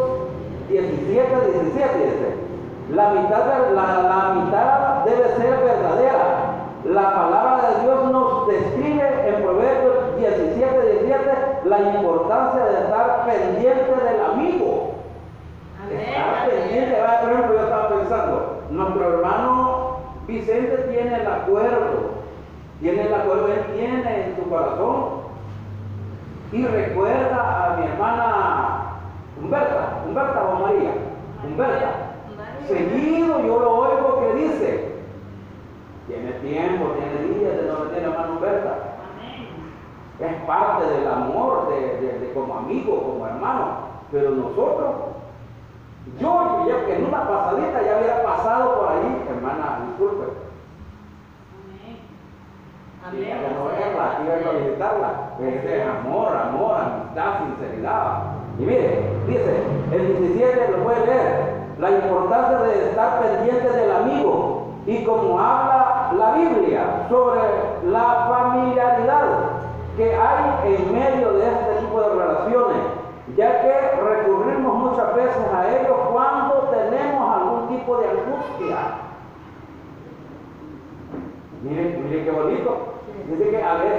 17, 0.68 1.50
17 1.52 1.98
dice. 1.98 2.34
La 2.90 3.10
mitad, 3.10 3.72
la, 3.74 4.02
la 4.02 4.30
amistad 4.30 5.04
debe 5.04 5.28
ser 5.36 5.64
verdadera. 5.64 6.38
La 6.84 7.14
palabra 7.14 7.70
de 7.70 7.84
Dios 7.84 8.12
nos 8.12 8.46
describe 8.48 9.28
en 9.28 9.42
Proverbios 9.42 10.16
17, 10.18 10.92
17 11.04 11.38
la 11.64 11.80
importancia 11.80 12.64
de 12.64 12.84
estar 12.84 13.24
pendiente 13.26 13.94
del 14.04 14.24
amigo. 14.24 14.94
Estar 15.90 16.48
pendiente, 16.50 17.00
va, 17.00 17.20
por 17.20 17.32
ejemplo, 17.32 17.54
yo 17.56 17.62
estaba 17.64 17.88
pensando, 17.88 18.62
nuestro 18.70 19.08
hermano 19.08 19.98
Vicente 20.28 20.76
tiene 20.90 21.16
el 21.16 21.26
acuerdo, 21.42 22.18
tiene 22.80 23.02
el 23.06 23.14
acuerdo, 23.14 23.48
él 23.48 23.64
tiene 23.74 24.26
en 24.28 24.36
su 24.36 24.48
corazón 24.48 25.18
y 26.52 26.66
recuerda 26.66 27.72
a 27.74 27.76
mi 27.76 27.86
hermana 27.86 28.78
Humberta, 29.40 30.02
Humberta 30.06 30.44
o 30.44 30.60
María, 30.66 30.92
Humberta. 31.44 31.90
Seguido 32.66 33.40
yo 33.40 33.60
lo 33.60 33.78
oigo 33.78 34.20
que 34.20 34.34
dice, 34.42 34.94
tiene 36.06 36.32
tiempo, 36.32 36.92
tiene 36.98 37.34
días 37.34 37.56
de 37.56 37.68
no 37.68 37.74
tener 37.88 38.04
hermana 38.10 38.32
Humberta. 38.32 38.74
Es 40.20 40.34
parte 40.46 40.84
del 40.86 41.06
amor 41.06 41.68
de, 41.68 41.80
de- 42.00 42.18
de 42.18 42.32
como 42.34 42.58
amigo, 42.58 43.00
como 43.02 43.26
hermano. 43.26 43.88
Pero 44.10 44.30
nosotros, 44.32 44.90
yo, 46.18 46.66
yo 46.68 46.86
que 46.86 46.96
en 46.96 47.04
una 47.06 47.28
pasadita 47.28 47.82
ya 47.82 47.98
había 47.98 48.22
pasado 48.24 48.80
por 48.80 48.88
ahí, 48.88 49.24
hermana, 49.28 49.80
disculpe, 49.88 50.24
no 53.12 53.64
verla, 53.66 54.18
iba 54.24 54.50
a 54.50 54.52
visitarla. 54.52 55.10
Es 55.40 55.86
amor, 55.86 56.36
amor, 56.36 56.76
amistad, 56.76 57.46
sinceridad. 57.46 58.22
Y 58.58 58.62
mire, 58.62 59.02
dice, 59.26 59.62
el 59.92 60.18
17 60.18 60.72
lo 60.72 60.84
puede 60.84 61.06
leer, 61.06 61.58
la 61.78 61.90
importancia 61.90 62.58
de 62.58 62.90
estar 62.90 63.20
pendiente 63.20 63.70
del 63.70 63.92
amigo 63.92 64.68
y 64.86 65.04
como 65.04 65.38
habla 65.38 66.10
la 66.16 66.32
Biblia 66.32 67.06
sobre 67.08 67.40
la 67.90 68.26
familiaridad 68.28 69.24
que 69.96 70.14
hay 70.14 70.74
en 70.74 70.92
medio 70.92 71.32
de 71.34 71.46
este 71.46 71.80
tipo 71.80 72.00
de 72.00 72.08
relaciones, 72.08 72.78
ya 73.36 73.62
que 73.62 73.72
recurrimos 74.02 74.74
muchas 74.74 75.14
veces 75.14 75.44
a 75.54 75.68
ellos 75.68 75.96
cuando 76.12 76.70
tenemos 76.70 77.36
algún 77.36 77.68
tipo 77.68 77.98
de 77.98 78.08
angustia. 78.08 79.07
Mire, 81.62 81.98
mire 81.98 82.24
qué 82.24 82.30
bonito. 82.30 82.76
Dice 83.28 83.50
que 83.50 83.62
a 83.62 83.74
veces 83.74 83.98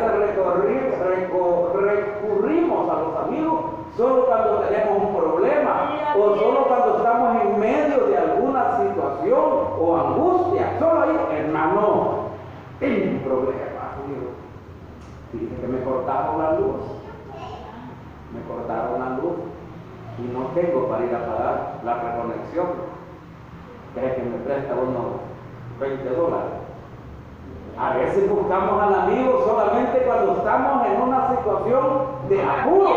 recurrimos 1.74 2.90
a 2.90 2.94
los 3.02 3.16
amigos 3.28 3.60
solo 3.96 4.26
cuando 4.26 4.60
tenemos 4.60 5.04
un 5.04 5.16
problema 5.16 6.14
o 6.16 6.36
solo 6.36 6.64
cuando 6.68 6.98
estamos 6.98 7.42
en 7.42 7.60
medio 7.60 8.08
de 8.08 8.18
alguna 8.18 8.78
situación 8.78 9.44
o 9.80 9.98
angustia. 9.98 10.80
Solo 10.80 11.02
ahí, 11.02 11.18
hermano, 11.38 12.30
tengo 12.80 13.12
un 13.12 13.20
problema. 13.20 13.70
Dice 15.34 15.56
que 15.62 15.68
me 15.68 15.84
cortaron 15.84 16.42
la 16.42 16.54
luz. 16.54 16.82
Me 18.34 18.42
cortaron 18.48 19.00
la 19.00 19.10
luz 19.18 19.34
y 20.18 20.22
no 20.34 20.48
tengo 20.56 20.88
para 20.88 21.06
ir 21.06 21.16
a 21.16 21.26
pagar 21.26 21.80
la 21.84 21.94
reconexión. 21.96 22.68
¿Cree 23.94 24.16
que 24.16 24.24
me 24.24 24.38
presta 24.38 24.74
unos 24.76 25.22
20 25.80 26.10
dólares? 26.10 26.69
A 27.78 27.94
veces 27.94 28.30
buscamos 28.30 28.82
al 28.82 28.94
amigo 28.94 29.44
solamente 29.46 30.00
cuando 30.00 30.34
estamos 30.38 30.86
en 30.88 31.02
una 31.02 31.30
situación 31.30 31.84
de 32.28 32.44
apuro, 32.44 32.90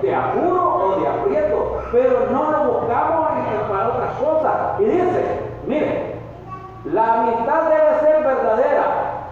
de 0.00 0.14
apuro 0.14 0.76
o 0.76 1.00
de 1.00 1.08
aprieto, 1.08 1.82
pero 1.92 2.26
no 2.30 2.50
lo 2.50 2.72
buscamos 2.72 3.28
para 3.68 3.88
otras 3.88 4.12
cosas. 4.14 4.80
Y 4.80 4.84
dice 4.84 5.40
La 6.92 7.22
amistad 7.22 7.70
debe 7.70 8.00
ser 8.00 8.24
verdadera. 8.24 8.84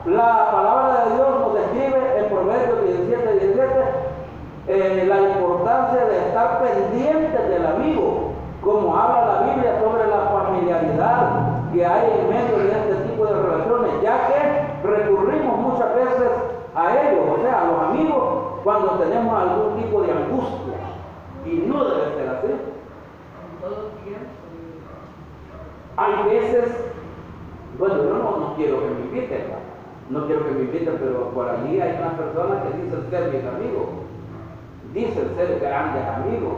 La 0.07 0.50
palabra 0.50 1.05
de 1.05 1.14
Dios 1.17 1.29
nos 1.40 1.55
describe 1.55 2.19
en 2.19 2.29
Proverbios 2.31 2.85
17, 2.85 3.33
17 3.47 3.71
eh, 4.69 5.05
la 5.07 5.21
importancia 5.21 6.05
de 6.07 6.29
estar 6.29 6.61
pendientes 6.62 7.49
del 7.49 7.67
amigo, 7.67 8.33
como 8.62 8.97
habla 8.97 9.26
la 9.26 9.52
Biblia 9.52 9.79
sobre 9.81 10.07
la 10.07 10.31
familiaridad 10.31 11.50
que 11.73 11.87
hay 11.87 12.11
en 12.19 12.29
medio 12.29 12.59
de 12.59 12.71
este 12.71 13.09
tipo 13.09 13.27
de 13.27 13.43
relaciones, 13.43 14.03
ya 14.03 14.27
que 14.27 14.89
recurrimos 14.89 15.59
muchas 15.59 15.95
veces 15.95 16.31
a 16.75 17.03
ellos, 17.03 17.39
o 17.39 17.43
sea, 17.43 17.62
a 17.62 17.65
los 17.67 17.83
amigos, 17.83 18.61
cuando 18.65 18.91
tenemos 18.99 19.35
algún 19.35 19.83
tipo 19.83 20.03
de 20.03 20.12
angustia. 20.12 20.79
Y 21.45 21.65
no 21.67 21.85
debe 21.85 22.15
ser 22.15 22.29
así. 22.29 22.49
Hay 25.97 26.23
veces, 26.31 26.73
bueno, 27.79 27.97
yo 27.97 28.15
no, 28.15 28.37
no 28.39 28.55
quiero 28.57 28.81
que 28.81 28.91
me 28.91 29.00
inviten, 29.00 29.45
no 30.09 30.27
quiero 30.27 30.45
que 30.45 30.50
me 30.53 30.61
inviten, 30.61 30.97
pero 30.99 31.31
por 31.31 31.49
allí 31.49 31.81
hay 31.81 31.97
unas 31.99 32.15
personas 32.15 32.62
que 32.62 32.79
dicen 32.79 33.07
ser 33.11 33.33
mis 33.33 33.45
amigos, 33.45 33.89
dicen 34.93 35.35
ser 35.37 35.61
grandes 35.61 36.07
amigos, 36.09 36.55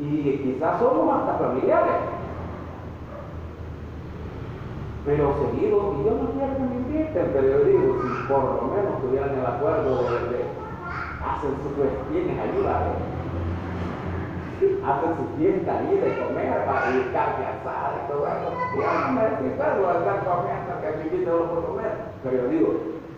y 0.00 0.38
quizás 0.38 0.80
somos 0.80 1.14
hasta 1.16 1.34
familiares. 1.38 2.23
Pero 5.04 5.36
seguido, 5.36 6.00
y 6.00 6.04
yo 6.04 6.16
no 6.16 6.32
quiero 6.32 6.56
que 6.56 6.64
me 6.64 6.76
inviten, 6.80 7.30
pero 7.34 7.44
yo 7.44 7.58
digo, 7.68 8.00
si 8.00 8.08
por 8.24 8.40
lo 8.40 8.72
menos 8.72 9.00
tuvieran 9.04 9.36
el 9.36 9.44
acuerdo 9.44 10.00
de, 10.00 10.16
de 10.32 10.44
hacen 11.20 11.52
sus 11.60 11.76
festines 11.76 12.40
allí, 12.40 12.64
hacen 14.80 15.12
su 15.16 15.24
fiesta 15.36 15.76
allí 15.76 16.00
de 16.00 16.08
comer, 16.24 16.64
para 16.64 16.88
ir 16.96 17.12
carne 17.12 17.44
asada 17.52 18.00
y 18.00 18.08
todo 18.08 18.24
eso. 18.24 18.48
Y 18.48 18.80
no 18.80 19.12
me 19.12 19.22
necesito 19.28 19.60
estar 19.60 20.24
comiendo 20.24 20.72
que 20.80 20.88
me 20.88 21.02
inviten 21.04 21.24
solo 21.28 21.44
por 21.52 21.60
comer. 21.66 21.92
Pero 22.24 22.36
yo 22.40 22.48
digo, 22.48 22.68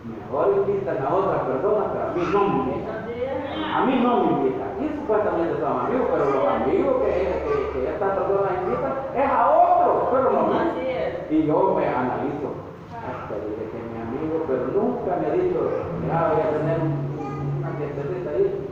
mejor 0.03 0.67
invitan 0.67 0.97
a 0.99 1.15
otras 1.15 1.41
personas, 1.47 1.87
pero 1.95 2.03
a 2.03 2.11
mí 2.11 2.23
no 2.35 2.39
me 2.47 2.55
invitan. 2.67 2.99
A 3.63 3.85
mí 3.85 3.93
no 4.03 4.11
me 4.23 4.31
invitan. 4.43 4.69
Y 4.83 4.91
supuestamente 4.91 5.55
son 5.59 5.87
amigos, 5.87 6.07
pero 6.11 6.25
los 6.35 6.47
amigos 6.51 6.95
que, 6.99 7.11
que, 7.15 7.79
que 7.79 7.89
estas 7.95 8.11
personas 8.11 8.51
invitan 8.59 8.93
es 9.15 9.29
a 9.31 9.39
otros, 9.47 10.11
pero 10.11 10.31
no 10.35 10.39
a 10.39 10.63
mí. 10.67 10.86
Y 11.29 11.45
yo 11.45 11.75
me 11.75 11.85
analizo. 11.85 12.55
Hasta 12.95 13.35
dije 13.35 13.67
que 13.71 13.79
mi 13.91 13.99
amigo, 13.99 14.45
pero 14.47 14.67
nunca 14.71 15.17
me 15.19 15.27
ha 15.27 15.31
dicho, 15.31 15.59
ya 16.07 16.31
voy 16.31 16.41
a 16.41 16.57
tener 16.57 16.79
una 17.59 17.69
fiestecita 17.77 18.29
ahí. 18.31 18.67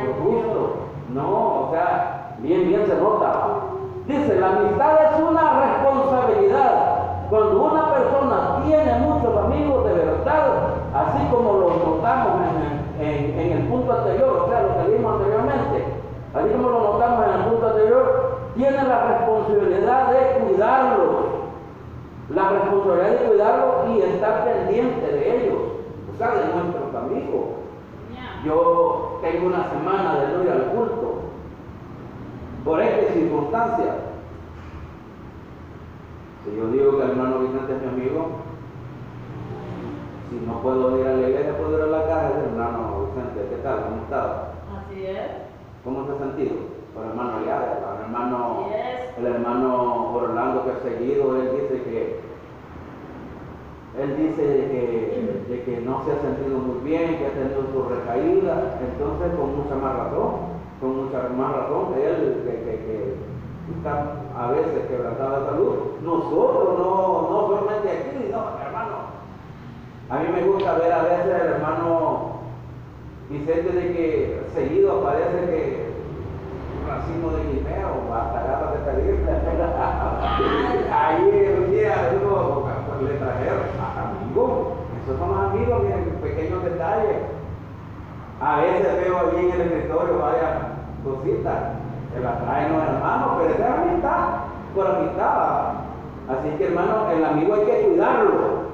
Por 0.00 0.24
gusto. 0.24 0.76
No, 1.14 1.68
o 1.68 1.70
sea, 1.72 2.36
bien, 2.40 2.68
bien 2.68 2.86
se 2.86 2.96
nota. 2.96 3.60
Dice, 4.06 4.40
la 4.40 4.48
amistad 4.48 5.14
es 5.14 5.22
una 5.22 5.60
responsabilidad. 5.60 7.28
Cuando 7.30 7.62
una 7.62 7.94
persona 7.94 8.62
tiene 8.66 8.98
muchos 8.98 9.36
amigos 9.44 9.84
de 9.84 9.92
verdad, 9.92 10.44
así 10.92 11.26
como 11.30 11.52
lo 11.52 11.68
notamos 11.70 12.40
en, 13.00 13.06
en, 13.06 13.38
en 13.38 13.58
el 13.58 13.68
punto 13.68 13.92
anterior, 13.92 14.44
o 14.44 14.48
sea, 14.48 14.62
lo 14.62 14.84
que 14.84 14.96
vimos 14.96 15.14
anteriormente, 15.14 15.84
así 16.34 16.48
como 16.50 16.68
lo 16.68 16.80
notamos 16.92 17.26
en 17.26 17.40
el 17.40 17.46
punto 17.46 17.66
anterior, 17.68 18.31
tiene 18.54 18.84
la 18.84 19.08
responsabilidad 19.08 20.10
de 20.12 20.38
cuidarlos, 20.40 21.24
la 22.30 22.48
responsabilidad 22.50 23.10
de 23.10 23.28
cuidarlos 23.28 23.90
y 23.90 24.02
estar 24.02 24.44
pendiente 24.44 25.06
de 25.06 25.36
ellos, 25.36 25.58
o 26.12 26.18
sea, 26.18 26.30
de 26.32 26.54
nuestros 26.54 26.94
amigos. 26.94 27.44
Yo 28.44 29.20
tengo 29.22 29.46
una 29.46 29.70
semana 29.70 30.18
de 30.18 30.32
no 30.32 30.42
ir 30.42 30.50
al 30.50 30.64
culto, 30.72 31.14
por 32.64 32.80
esta 32.80 33.12
circunstancia. 33.12 33.94
Si 36.44 36.56
yo 36.56 36.66
digo 36.68 36.98
que 36.98 37.04
el 37.04 37.10
hermano 37.10 37.38
Vicente 37.38 37.76
es 37.76 37.82
mi 37.82 37.88
amigo, 37.88 38.26
si 40.28 40.44
no 40.46 40.60
puedo 40.60 40.98
ir 40.98 41.06
a 41.06 41.14
la 41.14 41.28
iglesia, 41.28 41.56
puedo 41.56 41.76
ir 41.78 41.84
a 41.84 41.98
la 41.98 42.06
casa, 42.06 42.40
hermano 42.44 43.06
Vicente, 43.06 43.48
¿qué 43.48 43.62
tal? 43.62 43.84
¿Cómo 43.84 44.02
está? 44.02 44.54
Así 44.76 45.06
es. 45.06 45.30
¿Cómo 45.84 46.06
se 46.06 46.12
ha 46.12 46.18
sentido? 46.18 46.81
Con 46.94 47.04
el 47.04 47.10
hermano 47.10 47.40
Liara, 47.40 47.78
el 47.96 48.04
hermano, 48.04 48.66
Yes. 48.68 49.18
el 49.18 49.26
hermano 49.26 50.14
Orlando 50.14 50.64
que 50.64 50.70
ha 50.72 50.78
seguido, 50.80 51.36
él 51.36 51.50
dice 51.52 51.82
que 51.84 52.20
él 54.00 54.16
dice 54.16 54.42
de 54.42 54.70
que, 54.70 55.44
de 55.48 55.62
que 55.64 55.80
no 55.82 56.02
se 56.04 56.12
ha 56.12 56.20
sentido 56.20 56.58
muy 56.58 56.80
bien, 56.82 57.18
que 57.18 57.26
ha 57.26 57.30
tenido 57.30 57.62
su 57.72 57.88
recaída, 57.88 58.78
entonces 58.80 59.38
con 59.38 59.56
mucha 59.56 59.74
más 59.74 59.96
razón, 59.96 60.32
con 60.80 61.04
mucha 61.04 61.28
más 61.28 61.52
razón 61.56 61.92
que 61.92 62.06
él, 62.06 62.42
que, 62.44 62.50
que, 62.50 62.78
que 62.86 63.14
está 63.76 64.16
a 64.34 64.50
veces 64.50 64.88
quebrantado 64.88 65.40
de 65.40 65.46
salud. 65.46 65.74
Nosotros, 66.02 66.78
no, 66.78 67.30
no 67.30 67.48
solamente 67.48 67.90
aquí, 67.90 68.30
no, 68.32 68.58
hermano. 68.64 68.96
A 70.08 70.18
mí 70.20 70.26
me 70.32 70.46
gusta 70.50 70.78
ver 70.78 70.92
a 70.92 71.02
veces 71.02 71.26
el 71.26 71.52
hermano 71.52 72.32
Vicente 73.28 73.72
de 73.72 73.92
que 73.92 74.42
seguido 74.54 75.00
aparece 75.00 75.46
que 75.50 75.81
racimo 76.86 77.30
de 77.32 77.42
guineo, 77.44 77.90
hasta 78.14 78.42
ganas 78.42 78.72
de 78.72 78.78
pedirle. 78.90 79.32
Ahí 80.92 81.56
un 81.58 81.70
día 81.72 82.18
uno 82.20 82.64
pues, 82.86 83.10
le 83.10 83.18
trajeron 83.18 83.60
a 83.80 83.84
amigos, 84.10 84.52
esos 85.02 85.18
son 85.18 85.28
los 85.30 85.40
amigos, 85.50 85.82
miren, 85.82 86.18
pequeños 86.22 86.62
detalles. 86.64 87.16
A 88.40 88.56
veces 88.56 89.04
veo 89.04 89.18
allí 89.18 89.48
en 89.48 89.52
el 89.52 89.60
escritorio 89.60 90.18
varias 90.18 90.50
cositas 91.04 91.58
que 92.12 92.20
las 92.20 92.42
traen 92.42 92.72
los 92.72 92.82
hermanos, 92.82 93.28
pero 93.38 93.54
esa 93.54 93.68
es 93.68 93.78
amistad, 93.78 94.28
por 94.74 94.86
amistad. 94.86 95.82
Así 96.28 96.48
que 96.58 96.66
hermano, 96.66 97.10
el 97.10 97.24
amigo 97.24 97.54
hay 97.54 97.64
que 97.64 97.82
cuidarlo. 97.82 98.72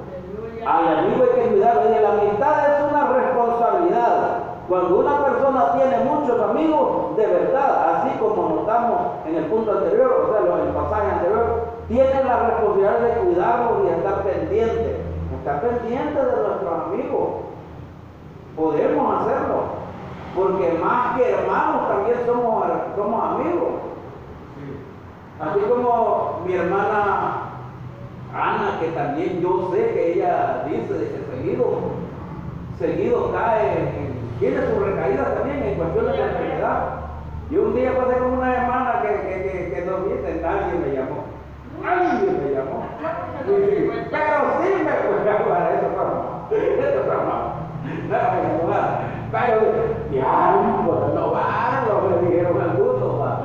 Al 0.67 0.99
amigo 0.99 1.25
hay 1.25 1.43
que 1.43 1.49
cuidarlo. 1.51 1.83
Y 1.89 2.03
la 2.03 2.13
amistad 2.13 2.55
es 2.67 2.91
una 2.91 3.13
responsabilidad. 3.13 4.38
Cuando 4.69 4.99
una 4.99 5.25
persona 5.25 5.73
tiene 5.73 6.05
muchos 6.05 6.39
amigos, 6.41 7.17
de 7.17 7.27
verdad, 7.27 7.95
así 7.97 8.19
como 8.19 8.57
notamos 8.57 8.99
en 9.27 9.37
el 9.37 9.45
punto 9.47 9.73
anterior, 9.73 10.27
o 10.29 10.33
sea, 10.33 10.61
en 10.61 10.69
el 10.69 10.75
pasaje 10.75 11.11
anterior, 11.11 11.65
tiene 11.89 12.25
la 12.25 12.37
responsabilidad 12.51 13.01
de 13.01 13.13
cuidarlos 13.23 13.73
y 13.85 13.89
estar 13.89 14.23
pendiente. 14.25 15.01
Estar 15.39 15.61
pendiente 15.63 16.19
de 16.23 16.33
nuestros 16.49 16.83
amigos. 16.87 17.29
Podemos 18.57 19.21
hacerlo. 19.23 19.79
Porque 20.37 20.79
más 20.85 21.17
que 21.17 21.31
hermanos 21.31 21.89
también 21.89 22.19
somos, 22.27 22.65
somos 22.95 23.25
amigos. 23.25 23.69
Así 25.41 25.61
como 25.61 26.41
mi 26.45 26.53
hermana 26.55 27.43
Ana, 28.35 28.79
que 28.81 28.89
también 28.89 29.41
yo 29.41 29.71
sé 29.73 29.95
que 29.95 30.13
ella 30.13 30.65
dice 30.69 30.93
de 30.93 31.07
que 31.07 31.25
seguido, 31.37 31.65
seguido 32.79 33.33
cae, 33.33 33.79
en- 33.79 34.18
tiene 34.39 34.67
su 34.67 34.81
recaída 34.81 35.35
también 35.35 35.63
en 35.63 35.75
cuestiones 35.77 36.17
de 36.17 36.23
enfermedad. 36.23 36.81
Yo 37.51 37.63
un 37.63 37.75
día 37.75 37.97
pasé 37.97 38.19
con 38.19 38.33
una 38.33 38.55
hermana 38.55 39.03
que, 39.03 39.09
que, 39.09 39.43
que, 39.43 39.73
que 39.75 39.85
no 39.87 39.99
nadie 40.43 40.79
me 40.79 40.95
llamó. 40.95 41.25
Nadie 41.83 42.31
me 42.31 42.51
llamó. 42.53 42.85
Pero 43.47 44.39
sí 44.61 44.85
me 44.85 44.91
fue 44.91 45.31
a 45.31 45.39
jugar, 45.39 45.73
eso 45.73 45.89
fue 45.95 46.05
mamá. 46.05 46.49
Eso 46.51 47.05
fue 47.05 47.17
mamá. 47.17 47.55
No 48.09 48.69
nada. 48.69 49.01
Pero, 49.31 49.61
pues 50.87 51.15
no 51.15 51.33
va, 51.33 51.85
lo 51.87 52.09
me 52.09 52.29
dijeron 52.29 52.61
algunos, 52.61 53.21
va. 53.21 53.41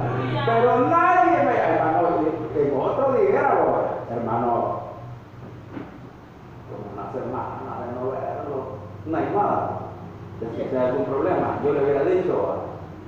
Pero 0.45 0.79
nadie 0.89 1.43
me 1.43 1.57
hermano, 1.57 2.07
en 2.55 2.79
otro 2.79 3.13
dijera, 3.13 3.57
hermano, 4.09 4.81
como 6.69 6.85
una 6.93 7.11
semana 7.11 7.85
de 7.85 7.99
no 7.99 8.11
verlo, 8.11 8.57
no 9.05 9.17
hay 9.17 9.25
nada. 9.35 9.82
Si 10.55 10.61
hay 10.61 10.85
algún 10.85 11.05
problema, 11.05 11.59
yo 11.63 11.73
le 11.73 11.83
hubiera 11.83 12.03
dicho, 12.03 12.35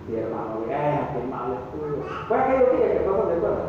sí, 0.08 0.16
hermano, 0.16 0.64
eh, 0.70 1.00
qué 1.14 1.28
mal 1.28 1.54
estuvo. 1.54 2.04
Fue 2.28 2.38
aquellos 2.38 2.72
días 2.78 2.92
que 2.92 3.06
cosas 3.06 3.28
de 3.30 3.36
cuenta. 3.36 3.64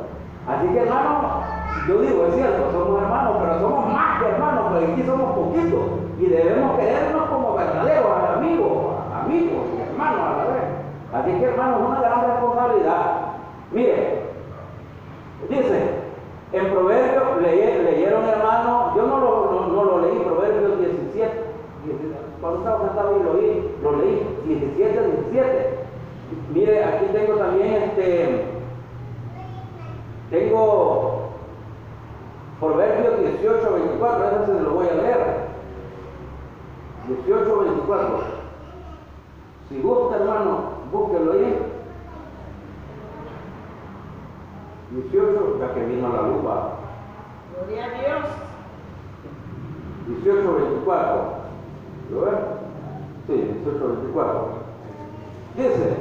Así 0.47 0.67
que, 0.69 0.79
hermano, 0.79 1.43
yo 1.89 1.99
digo, 2.01 2.27
es 2.27 2.35
cierto, 2.35 2.71
somos 2.73 3.03
hermanos, 3.03 3.37
pero 3.41 3.61
somos 3.61 3.93
más 3.93 4.23
que 4.23 4.29
hermanos, 4.29 4.65
porque 4.71 4.93
aquí 4.93 5.03
somos 5.03 5.35
poquitos 5.35 5.85
y 6.21 6.27
debemos 6.27 6.79
querernos 6.79 7.23
como 7.29 7.55
verdaderos 7.55 8.07
amigos, 8.37 8.95
amigos 9.25 9.63
y 9.77 9.81
hermanos 9.83 10.21
a 10.21 10.37
la 10.39 10.45
vez. 10.55 10.65
Así 11.13 11.31
que, 11.39 11.45
hermanos, 11.45 11.81
una 11.89 12.01
gran 12.01 12.21
responsabilidad. 12.31 13.03
Mire, 13.73 14.23
dice, 15.49 15.91
en 16.53 16.71
Proverbios, 16.71 17.43
leye- 17.43 17.83
leyeron 17.83 18.25
hermano, 18.25 18.93
yo 18.97 19.07
no 19.07 19.19
lo, 19.19 19.67
no 19.73 19.85
lo 19.85 19.99
leí, 20.01 20.19
Proverbios 20.21 20.79
17, 20.79 21.45
17, 21.85 22.15
cuando 22.41 22.59
estaba 22.59 22.87
sentado 22.87 23.17
y 23.19 23.23
lo 23.23 23.33
oí, 23.33 23.77
lo 23.83 23.97
leí, 23.97 24.39
17, 24.47 25.07
17. 25.31 25.87
Mire, 26.53 26.85
aquí 26.85 27.07
tengo 27.13 27.35
también 27.35 27.75
este, 27.83 28.45
tengo 30.31 31.27
Proverbios 32.61 33.21
18, 33.21 33.73
24, 33.73 34.43
ese 34.43 34.47
se 34.47 34.61
lo 34.63 34.71
voy 34.71 34.89
a 34.89 34.95
leer. 34.95 35.47
18, 37.07 37.59
24. 37.59 38.19
Si 39.69 39.81
gusta, 39.83 40.17
hermano, 40.17 40.59
búsquelo 40.91 41.33
ahí. 41.33 41.59
18, 44.91 45.59
ya 45.61 45.75
que 45.75 45.85
vino 45.85 46.09
la 46.09 46.23
lupa. 46.23 46.71
Gloria 47.53 47.85
a 47.85 47.89
Dios. 47.91 48.25
18, 50.07 50.55
24. 50.55 51.36
¿Lo 52.11 52.21
ven? 52.23 52.35
Sí, 53.27 53.33
18, 53.33 53.89
24. 53.89 54.49
Dice, 55.57 55.97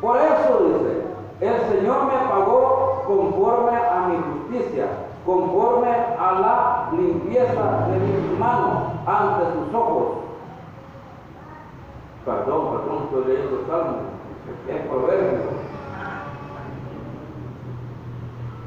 por 0.00 0.16
eso 0.16 0.60
dice, 0.68 1.02
el 1.40 1.60
Señor 1.68 2.04
me 2.04 2.28
pagó 2.28 3.02
conforme 3.06 3.76
a 3.76 4.08
mi 4.08 4.16
justicia, 4.16 4.86
conforme 5.26 5.88
a 5.90 6.32
la 6.40 6.88
limpieza 6.96 7.88
de 7.88 7.98
mis 7.98 8.38
manos 8.38 8.92
ante 9.06 9.44
sus 9.54 9.74
ojos. 9.74 10.18
Perdón, 12.24 12.68
perdón, 12.70 13.04
estoy 13.04 13.24
leyendo 13.24 13.60
el 13.60 13.66
Salmo, 13.66 13.96
es 14.68 14.86
proverbio. 14.86 15.58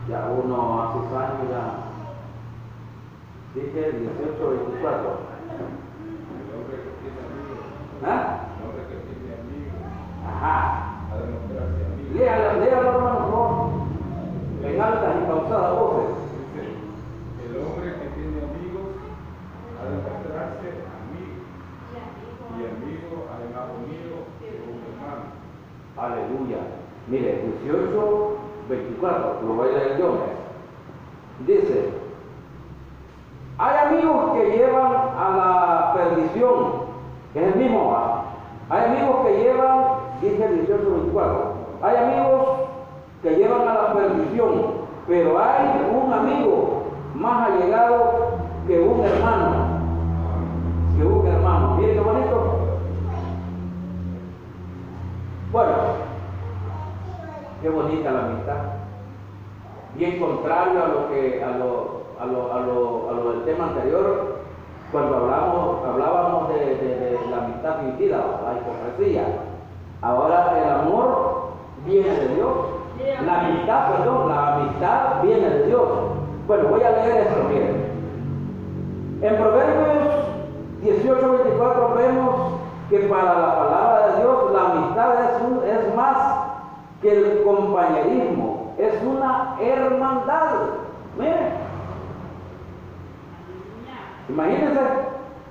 Ya 0.10 0.30
uno 0.44 0.82
hace 0.82 1.16
años 1.16 1.50
ya 1.52 1.92
Dije 3.54 3.68
18, 3.68 4.50
24. 4.50 5.12
El 5.52 6.56
hombre 6.56 6.78
que 6.80 6.92
tiene 7.04 7.20
amigos, 7.20 7.68
¿Ah? 8.04 8.48
el 8.58 8.66
hombre 8.66 8.84
que 8.90 8.98
tiene 9.06 9.30
amigos, 9.38 9.82
Ajá. 10.26 10.58
Léalo, 12.14 12.60
léalo, 12.60 12.90
hermano, 12.90 13.20
por 13.20 13.32
favor. 13.32 13.70
En 14.64 14.82
altas 14.82 15.16
y 15.22 15.28
pausadas 15.28 15.80
voces. 15.80 16.10
Dice, 16.54 16.64
el 17.46 17.58
hombre 17.58 17.88
que 17.94 18.08
tiene 18.16 18.38
amigos 18.42 18.88
ha 19.78 19.84
de 19.86 19.96
mostrarse 20.02 20.68
amigo. 20.98 21.46
Y 22.58 22.60
amigo, 22.66 23.28
además 23.32 23.66
unido 23.80 24.28
con 24.40 24.74
un 24.74 24.82
hermano. 24.90 25.26
Aleluya. 25.98 26.62
Mire, 27.08 27.32
18, 27.64 28.38
24, 28.70 29.42
lo 29.48 29.54
voy 29.54 29.70
a 29.70 29.72
leer 29.72 29.98
yo. 30.00 30.18
Dice, 31.46 31.90
hay 33.58 33.78
amigos 33.88 34.32
que 34.34 34.58
llevan 34.58 34.92
a 34.92 35.38
la 35.38 35.94
perdición, 35.94 36.81
es 37.40 37.54
el 37.54 37.56
mismo. 37.56 37.92
¿va? 37.92 38.24
Hay 38.70 38.86
amigos 38.86 39.26
que 39.26 39.38
llevan, 39.38 39.84
dice 40.22 40.48
18, 40.48 40.92
24, 40.92 41.54
hay 41.82 41.96
amigos 41.98 42.48
que 43.22 43.36
llevan 43.36 43.68
a 43.68 43.74
la 43.74 43.94
perdición, 43.94 44.52
pero 45.08 45.38
hay 45.40 45.82
un 45.94 46.14
amigo 46.14 46.84
más 47.16 47.52
allegado 47.52 48.40
que 48.68 48.80
un 48.80 49.02
hermano, 49.02 49.50
que 50.98 51.06
un 51.06 51.28
hermano. 51.28 51.76
Miren 51.76 51.96
qué 51.96 52.00
bonito. 52.00 52.58
Bueno, 55.52 55.74
qué 57.62 57.70
bonita 57.70 58.12
la 58.12 58.20
amistad. 58.20 58.58
Bien 59.96 60.20
contrario 60.20 60.84
a 60.84 60.88
lo 60.88 61.10
que 61.10 61.44
a 61.44 61.58
lo, 61.58 62.04
a 62.20 62.26
lo, 62.26 62.54
a 62.54 62.60
lo, 62.62 63.10
a 63.10 63.14
lo 63.14 63.32
del 63.32 63.44
tema 63.44 63.66
anterior, 63.66 64.31
cuando 64.92 65.16
hablábamos 65.18 66.50
de, 66.50 67.20
la 67.30 67.38
amistad 67.46 67.80
fingida, 67.80 68.18
la 68.44 68.60
hipocresía. 68.60 69.24
Ahora 70.02 70.58
el 70.58 70.70
amor 70.70 71.52
viene 71.86 72.10
de 72.10 72.36
Dios. 72.36 72.52
La 73.26 73.42
amistad, 73.42 73.92
perdón, 73.92 74.30
la 74.30 74.56
amistad 74.56 75.24
viene 75.24 75.50
de 75.50 75.68
Dios. 75.68 75.88
Bueno, 76.48 76.70
voy 76.70 76.84
a 76.84 76.92
leer 76.92 77.28
esto, 77.28 77.44
miren. 77.50 77.92
En 79.22 79.36
Proverbios 79.38 80.26
18, 80.82 81.32
24 81.32 81.96
vemos 81.96 82.36
que 82.90 83.00
para 83.00 83.40
la 83.40 83.56
palabra 83.56 84.08
de 84.08 84.22
Dios 84.22 84.52
la 84.52 84.72
amistad 84.72 85.14
es, 85.24 85.78
es 85.78 85.96
más 85.96 86.18
que 87.02 87.12
el 87.12 87.44
compañerismo, 87.44 88.74
es 88.78 88.94
una 89.04 89.56
hermandad. 89.62 90.56
Miren, 91.18 91.71
imagínense, 94.32 94.82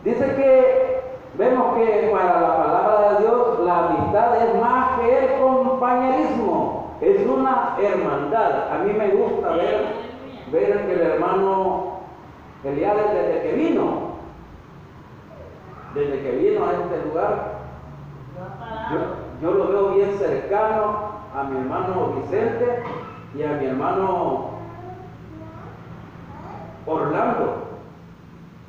dice 0.05 0.35
que 0.37 1.03
vemos 1.35 1.77
que 1.77 2.11
para 2.13 2.41
la 2.41 2.57
palabra 2.57 3.13
de 3.13 3.21
Dios 3.21 3.61
la 3.61 3.87
amistad 3.87 4.43
es 4.43 4.61
más 4.61 5.01
que 5.01 5.19
el 5.19 5.41
compañerismo, 5.41 6.97
es 7.01 7.27
una 7.27 7.77
hermandad. 7.81 8.73
A 8.73 8.79
mí 8.79 8.93
me 8.93 9.09
gusta 9.09 9.51
ver, 9.51 9.87
ver 10.51 10.87
que 10.87 10.93
el 10.93 11.01
hermano 11.01 12.01
Eliades 12.63 13.15
desde 13.15 13.43
que 13.43 13.53
vino, 13.55 14.11
desde 15.95 16.23
que 16.23 16.31
vino 16.33 16.67
a 16.67 16.73
este 16.73 17.09
lugar, 17.09 17.61
yo, 18.91 18.99
yo 19.41 19.55
lo 19.55 19.69
veo 19.69 19.89
bien 19.95 20.19
cercano 20.19 21.21
a 21.35 21.45
mi 21.45 21.59
hermano 21.59 22.15
Vicente 22.17 22.83
y 23.35 23.43
a 23.43 23.53
mi 23.53 23.67
hermano 23.67 24.51
Orlando. 26.87 27.70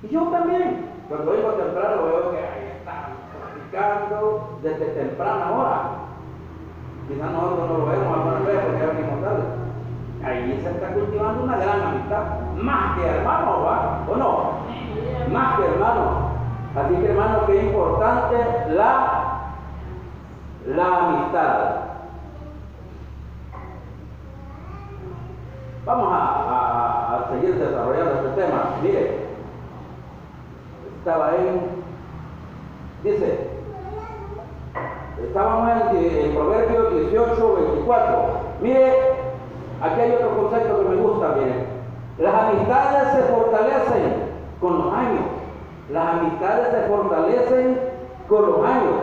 Y 0.04 0.08
yo 0.10 0.22
también, 0.30 0.90
cuando 1.08 1.32
vengo 1.32 1.50
temprano 1.52 2.04
veo 2.06 2.32
que 2.32 2.38
ahí 2.38 2.78
están 2.80 3.04
practicando 3.38 4.58
desde 4.64 4.86
temprana 4.88 5.52
hora. 5.52 5.82
Quizás 7.08 7.32
nosotros 7.32 7.70
no 7.70 7.78
lo 7.80 7.86
vemos 7.88 8.18
algunas 8.18 8.46
veces 8.46 8.62
porque 8.66 8.80
ya 8.80 8.86
venimos 8.94 9.22
tarde. 9.24 9.44
Ahí 10.24 10.60
se 10.64 10.70
está 10.72 10.88
cultivando 10.94 11.44
una 11.44 11.58
gran 11.58 11.82
amistad, 11.82 12.24
más 12.62 12.96
que 12.98 13.06
hermanos, 13.08 13.66
¿va? 13.66 14.00
¿O 14.10 14.16
no? 14.16 14.52
Más 15.34 15.58
que 15.58 15.66
hermanos. 15.66 16.10
Así 16.76 16.96
que 16.96 17.10
hermanos, 17.10 17.44
qué 17.48 17.64
importante 17.64 18.36
la, 18.70 19.42
la 20.68 20.98
amistad. 21.08 21.76
Vamos 25.86 26.14
a, 26.14 26.18
a- 26.18 27.16
a 27.16 27.30
seguir 27.32 27.56
desarrollando 27.56 28.14
este 28.14 28.42
tema. 28.42 28.76
Mire, 28.84 29.31
estaba 31.02 31.32
en, 31.36 31.82
dice, 33.04 33.48
estábamos 35.20 35.96
en, 35.96 36.26
en 36.26 36.36
Proverbios 36.36 36.94
18, 37.10 37.56
24. 37.56 38.14
Mire, 38.62 38.94
aquí 39.82 40.00
hay 40.00 40.12
otro 40.12 40.38
concepto 40.38 40.78
que 40.78 40.90
me 40.90 40.96
gusta, 40.98 41.36
mire. 41.40 41.66
Las 42.20 42.34
amistades 42.36 43.14
se 43.16 43.34
fortalecen 43.34 44.14
con 44.60 44.78
los 44.78 44.94
años. 44.94 45.26
Las 45.90 46.08
amistades 46.08 46.68
se 46.70 46.88
fortalecen 46.88 47.80
con 48.30 48.46
los 48.46 48.64
años. 48.64 48.94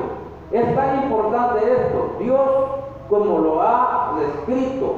Es 0.52 0.76
tan 0.76 1.02
importante 1.02 1.72
esto. 1.72 2.12
Dios, 2.20 2.48
como 3.10 3.40
lo 3.40 3.60
ha 3.60 4.14
descrito, 4.20 4.94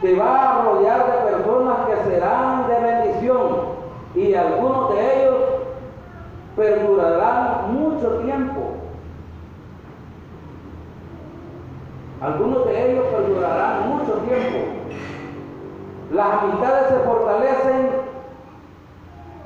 te 0.00 0.16
va 0.16 0.58
a 0.58 0.62
rodear 0.64 1.06
de 1.06 1.30
personas 1.30 1.76
que 1.86 2.10
serán 2.10 2.66
de 2.66 2.80
bendición 2.80 3.78
y 4.16 4.34
algunos 4.34 4.92
de 4.92 5.22
ellos 5.22 5.47
perdurarán 6.58 7.72
mucho 7.72 8.08
tiempo. 8.18 8.60
Algunos 12.20 12.66
de 12.66 12.90
ellos 12.90 13.06
perdurarán 13.06 13.88
mucho 13.88 14.12
tiempo. 14.26 14.58
Las 16.12 16.42
amistades 16.42 16.88
se 16.88 16.98
fortalecen, 16.98 17.90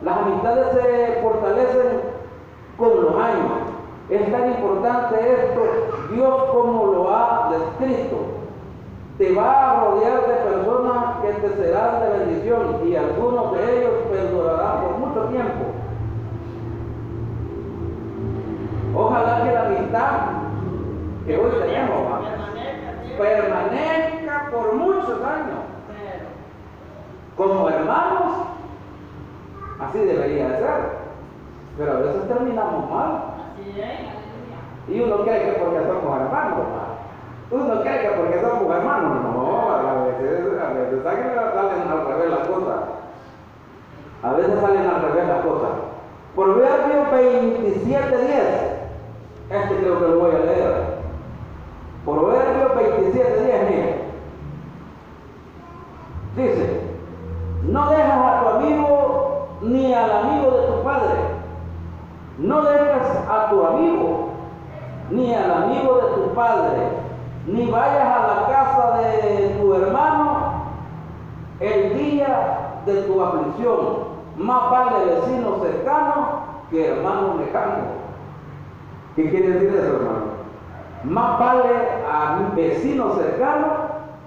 las 0.01 0.17
amistades 0.17 0.67
se 0.73 1.21
fortalecen 1.23 2.01
con 2.79 3.03
los 3.03 3.15
años. 3.15 3.53
Es 4.09 4.33
tan 4.33 4.49
importante 4.51 5.15
esto, 5.21 5.63
Dios 6.13 6.45
como 6.51 6.87
lo 6.87 7.15
ha 7.15 7.51
descrito 7.53 8.43
te 9.19 9.35
va 9.35 9.71
a 9.71 9.85
rodear 9.85 10.27
de 10.27 10.35
personas 10.35 11.17
que 11.23 11.33
te 11.35 11.63
serán 11.63 12.01
de 12.01 12.19
bendición 12.19 12.81
y 12.89 12.97
algunos 12.97 13.53
de 13.53 13.79
ellos 13.79 13.93
perdurarán 14.11 14.81
por 14.83 14.99
mucho 14.99 15.29
tiempo. 15.29 15.82
Ojalá 18.95 19.45
que 19.45 19.53
la 19.53 19.67
amistad 19.67 20.11
que 21.27 21.39
hoy 21.39 21.51
tenemos 21.61 22.03
permanezca 23.17 24.51
por 24.51 24.75
muchos 24.75 25.23
años. 25.23 25.63
Como 27.37 27.69
hermanos, 27.69 28.33
así 29.81 29.99
debería 29.99 30.49
de 30.49 30.57
ser. 30.59 31.03
Pero 31.79 31.93
a 31.93 31.97
veces 32.01 32.29
terminamos 32.29 32.91
mal. 32.91 33.23
Y 34.89 35.01
uno 35.01 35.23
cree 35.23 35.45
que 35.45 35.61
porque 35.61 35.79
somos 35.87 36.21
hermanos, 36.21 36.59
uno 37.51 37.81
cree 37.83 38.01
que 38.01 38.09
porque 38.17 38.41
somos 38.41 38.75
hermanos, 38.75 39.23
no, 39.23 39.71
a 39.71 40.05
veces, 40.05 40.61
a 40.61 40.73
veces 40.73 41.03
salen, 41.03 41.35
salen 41.35 41.89
al 41.89 42.07
revés 42.07 42.31
las 42.31 42.49
cosas. 42.49 42.81
A 44.23 44.33
veces 44.35 44.61
salen 44.61 44.87
al 44.87 45.03
revés 45.03 45.29
las 45.29 45.41
cosas. 45.41 45.71
Proverbio 46.35 47.11
27, 47.13 48.19
10. 48.19 48.72
Este 49.53 49.77
creo 49.77 49.99
que 49.99 50.09
lo 50.09 50.19
voy 50.19 50.35
a 50.35 50.39
leer. 50.39 51.03
Proverbio 52.07 52.75
27, 52.75 53.45
10, 53.45 53.71
mire. 53.71 54.05
Dice, 56.37 56.81
no 57.65 57.91
dejas 57.91 58.11
a 58.11 58.41
tu 58.41 58.49
amigo 58.49 59.49
ni 59.61 59.93
al 59.93 60.11
amigo 60.11 60.51
de 60.53 60.67
tu 60.69 60.83
padre. 60.83 61.21
No 62.39 62.63
dejas 62.63 63.29
a 63.29 63.51
tu 63.51 63.67
amigo 63.67 64.31
ni 65.11 65.35
al 65.35 65.51
amigo 65.51 65.97
de 65.97 66.15
tu 66.15 66.35
padre, 66.35 66.89
ni 67.47 67.71
vayas 67.71 68.07
a 68.07 68.27
la 68.27 68.47
casa 68.47 68.99
de 68.99 69.59
tu 69.61 69.75
hermano 69.75 70.65
el 71.61 71.99
día 71.99 72.81
de 72.87 73.03
tu 73.03 73.23
aflicción. 73.23 74.13
Más 74.39 74.71
vale 74.71 75.05
vecino 75.05 75.59
cercano 75.61 76.27
que 76.71 76.89
hermano 76.89 77.35
lejano. 77.37 78.12
¿Qué 79.17 79.29
quiere 79.31 79.49
decir 79.51 79.69
eso, 79.71 79.97
hermano? 79.97 80.43
Más 81.05 81.39
vale 81.39 81.63
a 82.11 82.37
mi 82.39 82.63
vecino 82.63 83.15
cercano 83.15 83.67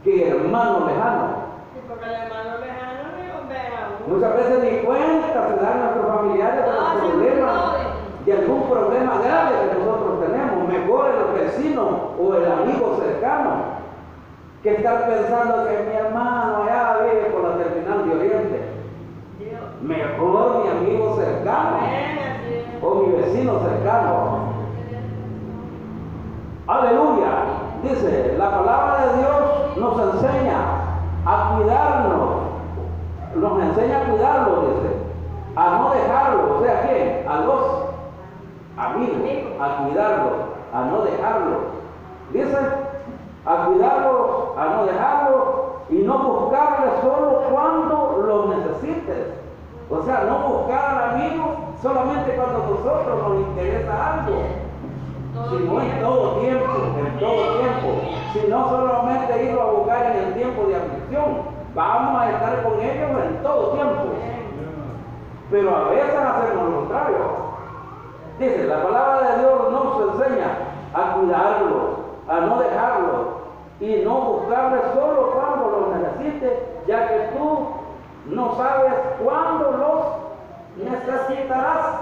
que 0.04 0.30
hermano 0.30 0.86
lejano. 0.86 1.28
Sí, 1.74 1.80
porque 1.88 2.06
el 2.06 2.12
hermano 2.12 2.60
lejano 2.60 3.00
a 3.02 4.08
uno. 4.08 4.16
Muchas 4.16 4.36
veces 4.36 4.64
ni 4.64 4.86
cuenta 4.86 5.48
se 5.48 5.56
dan 5.64 5.80
nuestros 5.80 6.16
familiares 6.16 6.56
de 6.66 6.72
Ah, 6.72 6.94
los 6.94 7.12
problemas, 7.12 7.56
no. 7.56 8.26
de 8.26 8.34
algún 8.34 8.70
problema 8.70 9.14
grave 9.24 9.56
que 9.70 9.80
nosotros 9.80 10.20
tenemos. 10.22 10.68
Mejor 10.68 11.06
el 11.10 11.42
vecino 11.46 12.12
o 12.20 12.34
el 12.36 12.52
amigo 12.52 12.98
cercano 13.02 13.76
que 14.62 14.76
estar 14.76 15.08
pensando 15.08 15.68
que 15.68 15.84
mi 15.90 15.96
hermano 15.96 16.64
allá 16.64 16.98
vive 17.04 17.26
por 17.32 17.44
la 17.50 17.58
terminal 17.58 18.08
de 18.10 18.16
Oriente. 18.16 18.62
Mejor 19.82 20.64
mi 20.64 20.70
amigo 20.70 21.16
cercano 21.16 21.78
es. 21.86 22.84
o 22.84 22.96
mi 22.96 23.16
vecino 23.16 23.60
cercano. 23.60 24.55
Aleluya. 26.68 27.30
Dice, 27.84 28.36
la 28.38 28.50
palabra 28.50 29.06
de 29.06 29.18
Dios 29.18 29.78
nos 29.78 30.14
enseña 30.14 30.58
a 31.26 31.56
cuidarnos. 31.56 32.30
Nos 33.36 33.62
enseña 33.62 34.02
a 34.02 34.06
cuidarlo, 34.06 34.62
dice. 34.62 34.96
A 35.56 35.78
no 35.78 35.90
dejarlo. 35.92 36.58
O 36.58 36.64
sea, 36.64 36.82
¿quién? 36.82 37.28
A 37.30 37.40
los 37.42 37.62
amigos. 38.78 39.62
A 39.62 39.78
cuidarlo. 39.84 40.32
A 40.74 40.82
no 40.86 41.02
dejarlo. 41.04 41.58
Dice, 42.34 42.58
a 43.46 43.66
cuidarlo, 43.66 44.56
a 44.58 44.66
no 44.66 44.86
dejarlo 44.86 45.66
y 45.90 45.98
no 45.98 46.18
buscarle 46.18 46.88
solo 47.02 47.44
cuando 47.52 48.24
lo 48.26 48.56
necesites. 48.56 49.36
O 49.90 50.02
sea, 50.02 50.24
no 50.28 50.40
buscar 50.48 50.96
al 50.96 51.10
amigo 51.12 51.76
solamente 51.80 52.36
cuando 52.36 52.64
a 52.64 52.68
nosotros 52.68 53.30
nos 53.30 53.48
interesa 53.50 54.14
algo 54.14 54.65
sino 55.50 55.82
en 55.82 56.02
todo 56.02 56.40
tiempo, 56.40 56.66
en 56.98 57.20
todo 57.20 57.60
tiempo, 57.60 58.02
sino 58.34 58.70
solamente 58.70 59.44
irlo 59.44 59.62
a 59.62 59.72
buscar 59.72 60.06
en 60.06 60.24
el 60.24 60.34
tiempo 60.34 60.64
de 60.68 60.76
aflicción. 60.76 61.56
Vamos 61.74 62.22
a 62.22 62.32
estar 62.32 62.64
con 62.64 62.80
ellos 62.80 63.10
en 63.26 63.44
todo 63.44 63.72
tiempo, 63.72 64.04
pero 65.52 65.76
a 65.76 65.90
veces 65.90 66.16
hacemos 66.16 66.70
lo 66.70 66.76
contrario. 66.78 67.18
Dice, 68.40 68.64
la 68.66 68.84
palabra 68.84 69.32
de 69.32 69.40
Dios 69.40 69.72
nos 69.72 70.14
enseña 70.14 70.58
a 70.94 71.14
cuidarlo, 71.14 72.00
a 72.30 72.40
no 72.40 72.60
dejarlo 72.60 73.36
y 73.80 74.04
no 74.04 74.22
buscarle 74.22 74.80
solo 74.94 75.32
cuando 75.32 75.70
lo 75.70 75.98
necesite, 75.98 76.82
ya 76.88 77.08
que 77.08 77.38
tú 77.38 77.68
no 78.28 78.56
sabes 78.56 78.94
cuándo 79.24 79.72
los 79.72 80.90
necesitarás. 80.92 82.00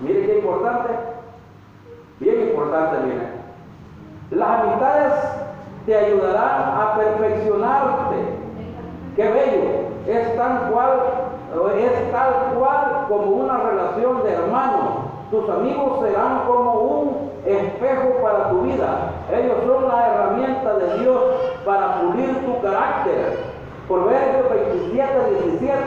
Mire 0.00 0.26
qué 0.26 0.38
importante. 0.38 1.11
Bien 2.22 2.40
importante, 2.40 2.98
mire. 3.04 3.26
Las 4.30 4.60
amistades 4.60 5.12
te 5.86 5.96
ayudarán 5.96 6.80
a 6.80 6.94
perfeccionarte. 6.96 8.16
Qué 9.16 9.28
bello. 9.28 9.82
Es 10.06 10.36
tan 10.36 10.70
cual, 10.70 10.90
es 11.76 12.12
tal 12.12 12.54
cual 12.56 13.06
como 13.08 13.24
una 13.24 13.58
relación 13.58 14.22
de 14.22 14.34
hermanos. 14.34 14.90
Tus 15.32 15.50
amigos 15.50 16.00
serán 16.06 16.44
como 16.46 16.72
un 16.74 17.30
espejo 17.44 18.22
para 18.22 18.50
tu 18.50 18.60
vida. 18.62 19.10
Ellos 19.32 19.56
son 19.66 19.88
la 19.88 20.06
herramienta 20.06 20.74
de 20.74 20.98
Dios 21.00 21.22
para 21.64 22.02
pulir 22.02 22.46
tu 22.46 22.62
carácter. 22.62 23.36
Proverbios 23.88 24.48
27, 24.48 25.08
17. 25.58 25.80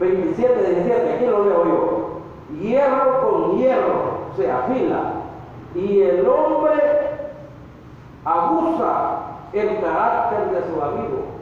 27, 0.00 0.70
17, 0.70 1.12
aquí 1.12 1.26
lo 1.26 1.44
leo 1.44 1.64
yo. 1.66 2.06
Hierro 2.58 3.20
con 3.20 3.58
hierro 3.58 4.15
se 4.36 4.50
afila 4.50 5.12
y 5.74 6.00
el 6.02 6.26
hombre 6.26 6.72
abusa 8.24 9.18
el 9.52 9.80
carácter 9.80 10.50
de 10.50 10.60
su 10.68 10.82
amigo. 10.82 11.36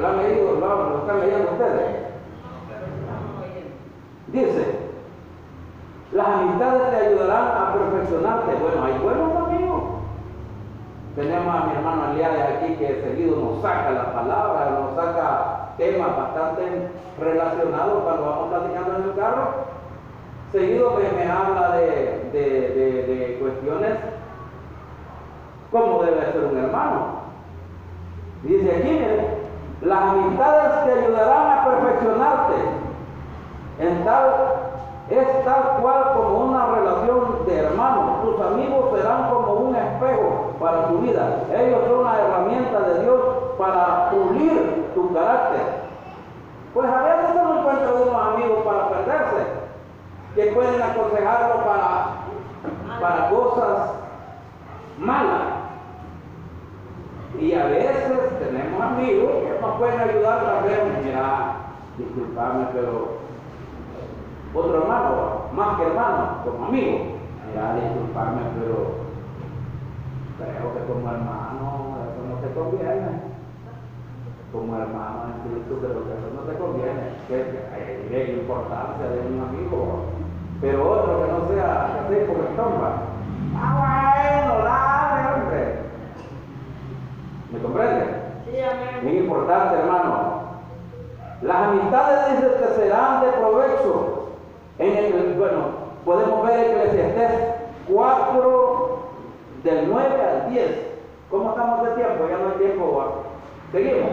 ¿Lo 0.00 0.08
han 0.08 0.18
leído? 0.18 0.54
¿Lo, 0.58 0.98
están 0.98 1.20
leyendo 1.20 1.52
ustedes? 1.52 2.02
Dice, 4.28 4.78
las 6.12 6.26
amistades 6.26 6.90
te 6.90 7.06
ayudarán 7.06 7.48
a 7.48 7.74
perfeccionarte. 7.74 8.54
Bueno, 8.54 8.84
hay 8.84 8.98
buenos 8.98 9.36
amigos. 9.36 9.82
Tenemos 11.14 11.54
a 11.54 11.66
mi 11.66 11.72
hermano 11.74 12.04
Aliades 12.04 12.56
aquí 12.56 12.74
que 12.76 13.02
seguido 13.02 13.36
nos 13.36 13.60
saca 13.60 13.90
la 13.90 14.14
palabra, 14.14 14.70
nos 14.70 14.96
saca 14.96 15.74
temas 15.76 16.16
bastante 16.16 16.88
relacionados 17.20 18.02
cuando 18.02 18.24
vamos 18.24 18.48
platicando 18.48 18.96
en 18.96 19.02
el 19.02 19.14
carro. 19.14 19.81
Seguido 20.52 20.92
me, 20.92 21.24
me 21.24 21.30
habla 21.30 21.76
de, 21.76 22.30
de, 22.32 22.40
de- 23.06 23.38
cuestiones 23.40 23.98
como 25.72 26.02
debe 26.02 26.20
ser 26.32 26.44
un 26.52 26.58
hermano. 26.58 27.22
Dice 28.42 28.70
aquí, 28.76 29.00
las 29.80 30.02
amistades 30.02 30.84
te 30.84 30.92
ayudarán 31.00 31.58
a 31.58 31.64
perfeccionarte. 31.64 32.54
En 33.80 34.04
tal, 34.04 34.24
es 35.10 35.44
tal 35.44 35.78
cual 35.80 36.12
como 36.14 36.38
una 36.44 36.66
relación 36.66 37.46
de 37.46 37.58
hermanos. 37.58 38.22
Tus 38.22 38.40
amigos 38.46 38.90
serán 38.94 39.30
como 39.30 39.52
un 39.54 39.74
espejo 39.74 40.52
para 40.60 40.88
tu 40.88 40.98
vida. 40.98 41.44
Ellos 41.56 41.80
son 41.88 42.04
la 42.04 42.20
herramienta 42.20 42.80
de 42.80 43.02
Dios 43.02 43.20
para 43.58 44.10
pulir 44.10 44.90
tu 44.94 45.12
carácter. 45.14 45.82
Pues 46.74 46.88
a 46.88 47.02
veces 47.02 47.26
se 47.32 47.42
no 47.42 47.58
encuentra 47.60 47.90
unos 47.94 48.26
amigos 48.34 48.58
para 48.64 48.88
perderse, 48.90 49.46
que 50.34 50.46
pueden 50.46 50.80
aconsejarlo 50.80 51.64
para, 51.64 53.00
para 53.00 53.30
cosas 53.30 53.90
malas. 54.98 55.62
Y 57.38 57.52
a 57.54 57.66
veces 57.66 58.38
tenemos 58.38 58.80
amigos 58.80 59.30
que 59.44 59.60
nos 59.60 59.78
pueden 59.78 60.00
ayudar 60.00 60.44
también. 60.44 61.02
Mira, 61.04 61.56
disculpame, 61.98 62.66
pero 62.72 63.22
otro 64.54 64.82
hermano, 64.82 65.42
más 65.54 65.76
que 65.78 65.86
hermano, 65.86 66.38
como 66.44 66.66
amigo. 66.66 66.98
Mira, 67.48 67.74
disculpame, 67.74 68.42
pero 68.60 69.02
creo 70.38 70.74
que 70.74 70.92
como 70.92 71.10
hermano 71.10 71.96
eso 72.04 72.22
no 72.28 72.36
te 72.36 72.54
conviene. 72.54 73.32
Como 74.52 74.76
hermano 74.76 75.32
en 75.32 75.50
Cristo, 75.50 75.78
pero 75.80 76.04
que 76.04 76.12
eso 76.12 76.28
no 76.34 76.42
te 76.42 76.58
conviene. 76.58 77.16
Que 77.28 77.34
hay 77.72 78.26
la 78.26 78.40
importancia 78.40 79.08
de 79.08 79.20
un 79.20 79.40
amigo. 79.40 80.21
Pero 80.62 80.90
otro 80.90 81.20
que 81.20 81.32
no 81.32 81.48
sea 81.48 82.04
así 82.06 82.24
como 82.24 82.44
estomba. 82.44 82.92
Ah, 83.56 84.46
bueno, 84.46 84.64
dale, 84.64 85.42
hombre. 85.42 85.78
¿Me 87.50 87.58
comprende? 87.58 88.06
Sí, 88.44 88.60
amén. 88.60 89.00
Bien 89.02 89.24
importante, 89.24 89.80
hermano. 89.80 90.42
Las 91.42 91.56
amistades 91.56 92.36
dice 92.36 92.54
que 92.60 92.80
serán 92.80 93.22
de 93.22 93.32
provecho. 93.32 94.28
En 94.78 94.96
el, 94.96 95.34
bueno, 95.36 95.64
podemos 96.04 96.46
ver 96.46 96.70
Eclesiastés 96.70 97.54
4, 97.92 98.98
del 99.64 99.90
9 99.90 100.08
al 100.22 100.50
10. 100.50 100.86
¿Cómo 101.28 101.50
estamos 101.50 101.88
de 101.88 101.90
tiempo? 101.96 102.28
Ya 102.30 102.38
no 102.38 102.52
hay 102.52 102.58
tiempo. 102.58 102.96
¿va? 102.96 103.06
Seguimos. 103.72 104.10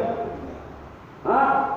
¿Ah? 1.26 1.76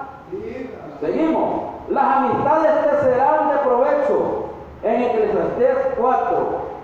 Seguimos. 1.00 1.62
Las 1.90 2.04
amistades 2.16 2.90
te 2.90 3.04
serán 3.04 3.50
de 3.50 3.56
provecho. 3.58 4.41
En 4.82 5.02
Eclesiastés 5.02 5.76
4, 5.98 6.36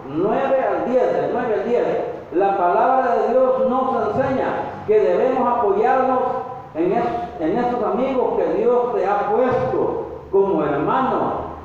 9 0.08 0.38
al 0.64 0.90
10, 0.92 1.12
del 1.12 1.30
9 1.32 1.54
al 1.54 1.68
10. 1.68 1.84
La 2.32 2.56
palabra 2.56 3.16
de 3.16 3.28
Dios 3.32 3.68
nos 3.68 4.08
enseña 4.16 4.48
que 4.86 5.00
debemos 5.00 5.48
apoyarnos 5.58 6.18
en, 6.74 6.92
es- 6.92 7.40
esos 7.58 7.82
amigos 7.82 8.36
que 8.36 8.52
Dios 8.58 8.94
te 8.94 9.06
ha 9.06 9.30
puesto 9.30 10.06
como 10.30 10.62
hermanos. 10.64 11.22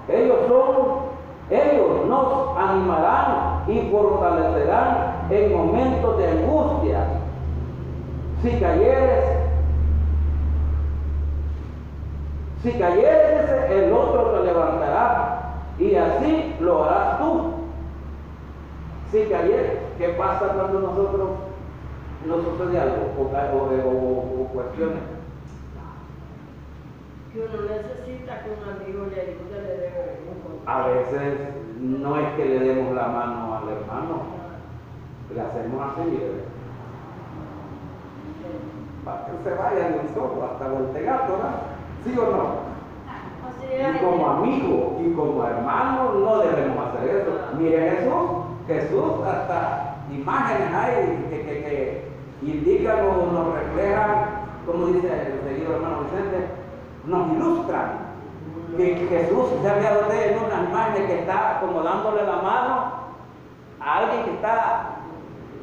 Ellos 0.08 0.38
son, 0.48 0.74
ellos 1.50 2.06
nos 2.08 2.58
animarán 2.58 3.64
y 3.68 3.90
fortalecerán 3.92 5.28
en 5.30 5.56
momentos 5.56 6.18
de 6.18 6.28
angustia. 6.30 7.00
Si 8.42 8.50
cayeres, 8.60 9.26
si 12.64 12.72
cayeres, 12.74 13.70
el 13.70 13.94
otro 13.94 14.32
te 14.32 14.46
levantará. 14.46 15.33
Y 15.80 15.96
así 15.96 16.56
lo 16.60 16.84
harás 16.84 17.20
tú. 17.20 17.54
Si 19.12 19.24
cayeres, 19.26 19.80
¿qué 19.98 20.10
pasa 20.10 20.54
cuando 20.54 20.80
nosotros 20.80 21.30
nos 22.28 22.44
sucede 22.44 22.80
algo 22.80 23.14
o, 23.18 23.22
o- 23.24 23.90
o- 23.90 24.44
o 24.44 24.48
cuestiones? 24.54 25.04
Que 27.32 27.40
uno 27.40 27.62
necesita 27.64 28.44
que 28.44 28.50
un 28.52 28.70
amigo 28.70 29.06
le 29.08 29.22
ayude, 29.22 29.62
le 29.62 29.78
dé 29.78 29.92
un. 30.30 30.68
A 30.68 30.88
veces 30.88 31.40
no 31.80 32.18
es 32.18 32.28
que 32.36 32.46
le 32.46 32.60
demos 32.60 32.94
la 32.96 33.08
mano 33.08 33.56
al 33.56 33.70
hermano, 33.70 34.22
le 35.34 35.42
hacemos 35.42 35.82
así, 35.92 36.02
mire. 36.10 36.54
para 39.04 39.26
que 39.26 39.32
se 39.44 39.50
vaya 39.56 39.90
de 39.90 40.00
un 40.00 40.14
solo 40.16 40.46
hasta 40.46 40.68
Voltegato, 40.70 41.34
¿verdad? 41.34 41.56
¿Sí 42.06 42.18
o 42.18 42.32
no? 42.32 42.73
Y 43.72 43.98
como 44.04 44.30
amigo 44.30 45.00
y 45.04 45.14
como 45.14 45.46
hermano 45.46 46.14
no 46.14 46.38
debemos 46.40 46.88
hacer 46.88 47.16
eso. 47.18 47.32
Mire 47.58 47.92
Jesús, 47.92 48.32
Jesús 48.68 49.26
hasta 49.26 49.98
imágenes 50.12 50.74
hay 50.74 51.28
que, 51.30 51.42
que, 51.42 51.64
que 51.64 52.08
indican 52.42 53.06
o 53.06 53.32
nos 53.32 53.54
reflejan, 53.54 54.26
como 54.66 54.88
dice 54.88 55.08
el 55.08 55.50
seguido 55.50 55.76
hermano 55.76 56.04
Vicente, 56.04 56.48
nos 57.06 57.32
ilustran. 57.34 58.04
Que 58.78 58.96
Jesús 58.96 59.46
se 59.62 59.70
había 59.70 59.92
dado 59.92 60.12
en 60.12 60.36
una 60.40 60.70
imagen 60.70 61.06
que 61.06 61.20
está 61.20 61.60
como 61.62 61.84
dándole 61.84 62.24
la 62.24 62.38
mano 62.38 62.92
a 63.80 63.98
alguien 63.98 64.24
que 64.24 64.32
está 64.32 64.94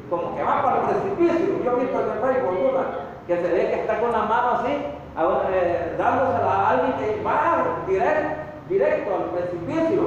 como 0.09 0.35
que 0.35 0.43
va 0.43 0.61
para 0.61 0.77
el 0.77 0.87
precipicio. 0.87 1.63
Yo 1.63 1.71
he 1.71 1.79
visto 1.81 1.99
en 1.99 2.11
el 2.11 2.19
Facebook 2.19 2.71
una, 2.71 2.83
que 3.27 3.35
se 3.35 3.53
ve 3.53 3.67
que 3.69 3.81
está 3.81 3.99
con 3.99 4.11
la 4.11 4.23
mano 4.23 4.51
así, 4.59 4.73
a- 5.15 5.49
eh, 5.51 5.95
dándosela 5.97 6.51
a 6.53 6.69
alguien 6.71 6.93
que 6.93 7.23
va 7.23 7.65
directo, 7.87 8.35
directo 8.69 9.11
al 9.15 9.23
precipicio. 9.31 10.01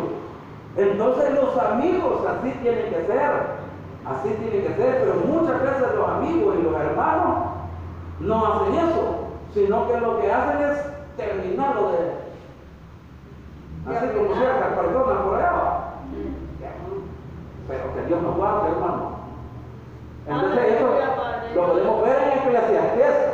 Entonces 0.77 1.35
los 1.35 1.57
amigos 1.59 2.25
así 2.27 2.51
tienen 2.62 2.87
que 2.93 3.07
ser, 3.07 3.31
así 4.07 4.29
tienen 4.31 4.62
que 4.62 4.75
ser, 4.75 5.01
pero 5.05 5.14
muchas 5.27 5.62
veces 5.62 5.95
los 5.95 6.09
amigos 6.09 6.57
y 6.59 6.62
los 6.62 6.75
hermanos 6.75 7.37
no 8.21 8.47
hacen 8.47 8.75
eso, 8.75 9.19
sino 9.53 9.87
que 9.88 10.01
lo 10.01 10.21
que 10.21 10.33
hacen 10.33 10.62
es 10.62 10.79
terminarlo 11.17 11.93
de, 11.93 11.99
así 13.97 14.07
como 14.17 14.35
ciertas 14.35 14.73
personas 14.73 15.19
por 15.23 15.35
allá. 15.37 15.81
Pero 17.69 17.95
que 17.95 18.03
Dios 18.07 18.23
nos 18.23 18.37
guarde, 18.37 18.71
hermano. 18.73 19.14
Entonces 20.27 20.73
eso 20.77 20.88
lo 21.55 21.67
podemos 21.67 22.03
ver 22.03 22.17
en 22.23 22.38
Eclesiastés 22.49 23.34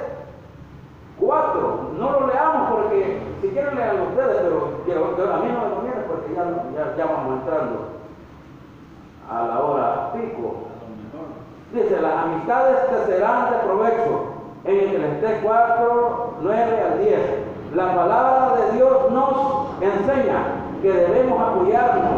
4. 1.20 1.90
No 1.98 2.10
lo 2.12 2.26
leamos 2.26 2.70
porque 2.72 3.20
si 3.42 3.48
quieren 3.48 3.76
lean 3.76 4.00
ustedes, 4.08 4.36
pero 4.42 4.80
quiero- 4.84 5.04
a 5.34 5.36
mí 5.38 5.48
no 5.52 5.60
me 5.68 5.74
conviene 5.74 6.00
porque 6.08 6.34
ya, 6.34 6.44
ya, 6.74 6.96
ya 6.96 7.04
vamos 7.06 7.40
entrando 7.40 7.76
a 9.30 9.42
la 9.46 9.60
hora 9.60 10.12
pico. 10.12 10.54
Dice, 11.72 12.00
las 12.00 12.24
amistades 12.24 12.76
te 12.88 13.12
serán 13.12 13.50
de 13.50 13.56
provecho. 13.58 14.24
En 14.64 14.76
Eclesiastés 14.76 15.40
4, 15.42 16.34
9 16.42 16.80
al 16.82 16.98
10. 16.98 17.20
La 17.74 17.94
palabra 17.94 18.56
de 18.56 18.72
Dios 18.76 19.10
nos 19.12 19.80
enseña 19.80 20.42
que 20.82 20.92
debemos 20.92 21.40
apoyarnos 21.40 22.10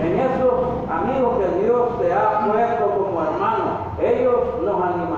en 0.00 0.18
esos 0.20 0.54
amigos 0.90 1.32
que 1.38 1.64
Dios 1.64 2.00
te 2.00 2.12
ha 2.12 2.46
puesto 2.46 2.84
como 2.90 3.22
hermanos. 3.22 3.74
Ellos 4.00 4.34
nos 4.62 4.82
animarán 4.84 5.13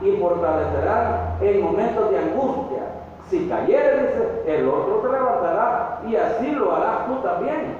y 0.00 0.12
fortalecerán 0.20 1.36
en 1.40 1.62
momentos 1.62 2.10
de 2.10 2.18
angustia. 2.18 2.82
Si 3.28 3.48
cayeres, 3.48 4.02
dice, 4.14 4.42
el 4.46 4.68
otro 4.68 4.96
te 5.02 5.08
levantará 5.12 6.00
y 6.08 6.16
así 6.16 6.50
lo 6.52 6.74
harás 6.74 7.06
tú 7.06 7.16
también, 7.16 7.76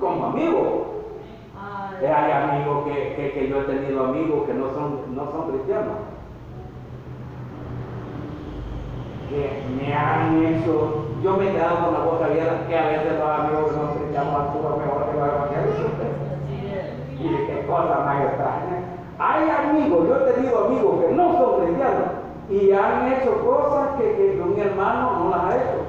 como 0.00 0.26
amigo. 0.26 0.84
Eh, 2.00 2.12
Hay 2.12 2.30
amigos 2.32 2.84
que, 2.86 3.14
que- 3.16 3.32
que 3.32 3.48
yo 3.48 3.60
he 3.60 3.64
tenido 3.64 4.04
amigos 4.04 4.46
que 4.46 4.54
no 4.54 4.70
son, 4.72 5.14
no 5.16 5.30
son 5.32 5.50
cristianos. 5.50 5.96
Que 9.28 9.62
me 9.76 9.92
han 9.94 10.42
hecho, 10.42 11.04
yo 11.22 11.36
me 11.36 11.50
he 11.50 11.52
quedado 11.52 11.84
con 11.84 11.92
la 11.94 12.00
boca 12.00 12.24
abierta, 12.26 12.66
que 12.66 12.78
a 12.78 12.86
veces 12.88 13.18
los 13.18 13.28
amigos 13.28 13.70
que 13.70 13.76
no 13.76 13.82
son 13.82 13.98
cristianos 13.98 14.34
actúan 14.40 14.78
mejor 14.78 15.04
que 15.10 15.18
los 15.18 15.28
evangélicos. 15.28 15.90
Y 17.20 17.46
qué 17.46 17.66
cosa 17.66 17.98
más 18.06 18.24
extraña. 18.24 18.77
Hay 19.18 19.50
amigos, 19.50 20.06
yo 20.08 20.16
he 20.16 20.32
tenido 20.32 20.66
amigos 20.66 21.04
que 21.04 21.12
no 21.12 21.38
son 21.38 21.64
cristianos 21.64 22.08
y 22.48 22.70
han 22.70 23.12
hecho 23.12 23.44
cosas 23.44 23.96
que, 23.98 24.14
que 24.14 24.40
un 24.40 24.58
hermano 24.58 25.24
no 25.24 25.30
las 25.30 25.44
ha 25.44 25.56
hecho. 25.56 25.88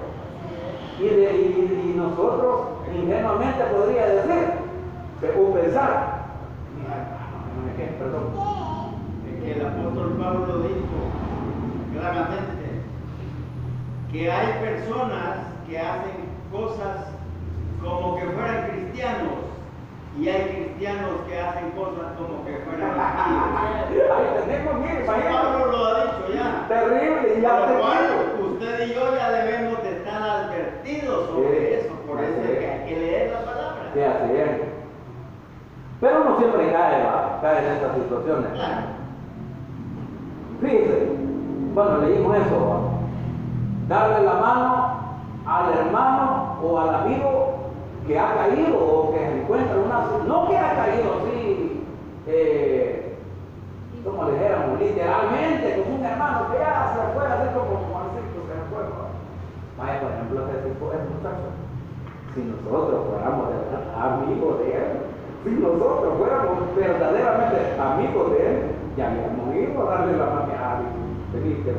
Y, 0.99 1.93
nosotros 1.95 2.61
ingenuamente 2.93 3.63
podría 3.65 4.05
decir 4.07 4.53
o 5.37 5.53
pensar, 5.53 6.25
"Mira, 6.75 6.95
hermano, 6.95 7.43
que 7.43 7.51
no 7.55 7.61
me 7.65 7.75
quede, 7.75 7.97
perdón. 7.99 8.23
Es 9.27 9.43
que 9.43 9.51
el 9.51 9.65
apóstol 9.65 10.17
Pablo 10.17 10.59
dijo 10.59 10.97
claramente 11.93 12.83
que 14.11 14.31
hay 14.31 14.47
personas 14.59 15.37
que 15.67 15.77
hacen 15.77 16.29
cosas 16.51 17.07
como 17.81 18.15
que 18.15 18.25
fueran 18.25 18.69
cristianos 18.71 19.49
y 20.17 20.27
hay 20.27 20.41
cristianos 20.43 21.11
que 21.27 21.39
hacen 21.39 21.71
cosas 21.71 22.13
como 22.17 22.43
que 22.45 22.57
fueran 22.65 22.91
impíos. 22.91 24.11
Ahí 24.11 24.41
tenemos, 24.41 24.73
mire. 24.79 25.05
Pablo 25.05 25.65
lo 25.71 25.85
ha 25.85 26.03
dicho 26.03 26.33
ya. 26.33 26.65
Terrible, 26.67 27.35
y 27.37 27.41
ya 27.41 27.49
cual, 27.57 27.97
digo. 28.37 28.49
usted 28.53 28.87
y 28.87 28.93
yo 28.93 29.15
ya 29.15 29.31
debemos 29.31 29.83
de 29.83 29.89
estar 29.97 30.21
advertidos 30.21 31.29
sobre 31.29 31.59
Sí, 31.59 31.73
eso. 31.75 31.93
Por 32.07 32.23
eso 32.23 32.41
es 32.41 32.57
que 32.59 32.67
hay 32.67 32.89
que 32.89 32.99
leer 32.99 33.31
la 33.31 33.39
palabra. 33.45 33.91
Sí, 33.93 33.99
así 34.01 34.35
es. 34.35 34.49
Pero 36.01 36.21
uno 36.21 36.37
siempre 36.37 36.71
cae, 36.71 37.03
va, 37.03 37.39
cae 37.41 37.59
en 37.65 37.73
estas 37.73 37.95
situaciones. 37.95 38.51
Claro. 38.53 38.81
Fíjese, 40.61 41.07
bueno, 41.73 41.97
leímos 41.99 42.37
eso, 42.37 42.67
¿va? 42.67 42.99
darle 43.87 44.25
la 44.25 44.33
mano 44.33 44.99
al 45.45 45.73
hermano 45.77 46.57
o 46.61 46.79
al 46.79 46.95
amigo 46.95 47.68
que 48.09 48.17
ha 48.17 48.33
caído 48.33 48.73
o 48.73 49.13
que 49.13 49.19
se 49.19 49.41
encuentra 49.41 49.75
en 49.75 49.85
una 49.85 50.01
no 50.25 50.49
que 50.49 50.57
ha 50.57 50.73
caído 50.73 51.21
así, 51.21 51.85
eh, 52.25 53.13
como 54.03 54.31
dijéramos, 54.31 54.79
literalmente, 54.79 55.83
como 55.83 55.95
un 55.95 56.03
hermano 56.03 56.49
que 56.49 56.57
ya 56.57 56.89
se 56.97 57.13
fue 57.13 57.27
así 57.29 57.53
como 57.53 57.85
Juancito 57.85 58.41
se 58.49 58.57
fue. 58.73 58.81
¿va? 58.81 59.13
Vaya, 59.77 60.01
por 60.01 60.09
ejemplo, 60.09 60.41
ese 60.49 60.73
tipo 60.73 60.89
de 60.89 60.97
muchacho, 61.05 61.53
si 62.33 62.41
nosotros 62.49 62.97
fuéramos 63.13 63.45
amigos 63.93 64.57
de 64.57 64.67
él, 64.73 64.89
si 65.45 65.49
nosotros 65.61 66.17
fuéramos 66.17 66.75
verdaderamente 66.75 67.77
amigos 67.77 68.31
de 68.31 68.39
él, 68.41 68.57
ya 68.97 69.05
habíamos 69.05 69.53
ido 69.53 69.85
a 69.85 69.91
darle 69.93 70.17
la 70.17 70.25
mano 70.25 70.53
a. 70.57 70.81
Veniste, 71.31 71.73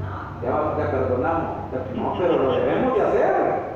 No, 0.00 0.40
ya 0.40 0.50
vamos, 0.56 0.76
te 0.78 0.84
perdonamos. 0.84 1.68
No, 1.94 2.14
pero 2.18 2.38
lo 2.38 2.52
debemos 2.54 2.94
de 2.96 3.02
hacer. 3.02 3.69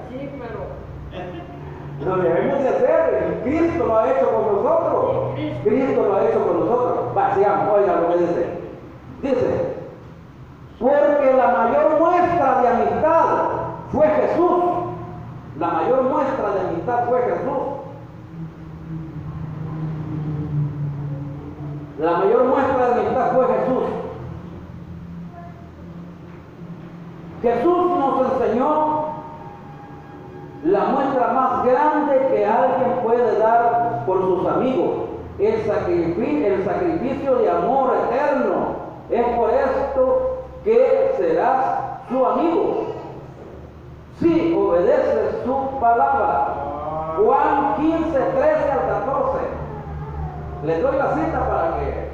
Lo 2.02 2.16
debemos 2.16 2.62
de 2.62 2.68
hacer. 2.68 3.40
Cristo 3.44 3.87
lo 3.87 3.98
ha 3.98 4.11
hecho 4.11 4.30
con 4.30 4.57
nosotros. 4.57 5.35
Cristo 5.62 6.02
lo 6.02 6.14
ha 6.16 6.28
hecho 6.28 6.46
con 6.46 6.61
nosotros. 6.61 7.16
Va, 7.16 7.35
sigamos, 7.35 7.74
oiga 7.74 8.00
lo 8.00 8.09
que 8.09 8.18
dice. 8.18 8.59
Dice, 9.22 9.74
porque 10.78 11.33
la 11.37 11.48
mayor 11.48 11.98
muestra 12.00 12.61
de 12.62 12.68
amistad 12.68 13.48
fue 13.92 14.07
Jesús. 14.09 14.64
La 15.59 15.68
mayor 15.68 16.02
muestra 16.02 16.50
de 16.50 16.61
amistad 16.61 17.04
fue 17.09 17.22
Jesús. 17.22 17.74
La 21.98 22.18
mayor 22.18 22.44
muestra 22.44 22.88
de 22.88 23.00
amistad 23.00 23.33
fue 23.33 23.46
Jesús. 23.46 23.85
Jesús 27.40 27.98
nos 27.98 28.33
enseñó 28.33 29.03
la 30.64 30.85
muestra 30.87 31.29
más 31.29 31.64
grande 31.64 32.27
que 32.33 32.46
alguien 32.46 33.00
puede 33.03 33.38
dar 33.38 34.03
por 34.07 34.20
sus 34.22 34.46
amigos, 34.46 34.90
el 35.38 35.62
sacrificio, 35.66 36.46
el 36.55 36.64
sacrificio 36.64 37.37
de 37.37 37.50
amor 37.50 37.92
eterno. 38.11 38.85
Es 39.11 39.24
por 39.37 39.50
esto 39.50 40.38
que 40.64 41.14
serás 41.18 41.79
su 42.09 42.24
amigo. 42.27 42.85
Si 44.20 44.55
obedeces 44.57 45.42
su 45.44 45.79
palabra. 45.81 46.54
Juan 47.23 47.75
15, 47.77 48.10
13 48.10 48.73
al 48.73 48.88
14. 48.88 49.38
Les 50.65 50.83
doy 50.83 50.96
la 50.96 51.15
cita 51.15 51.48
para 51.48 51.79
que 51.79 52.04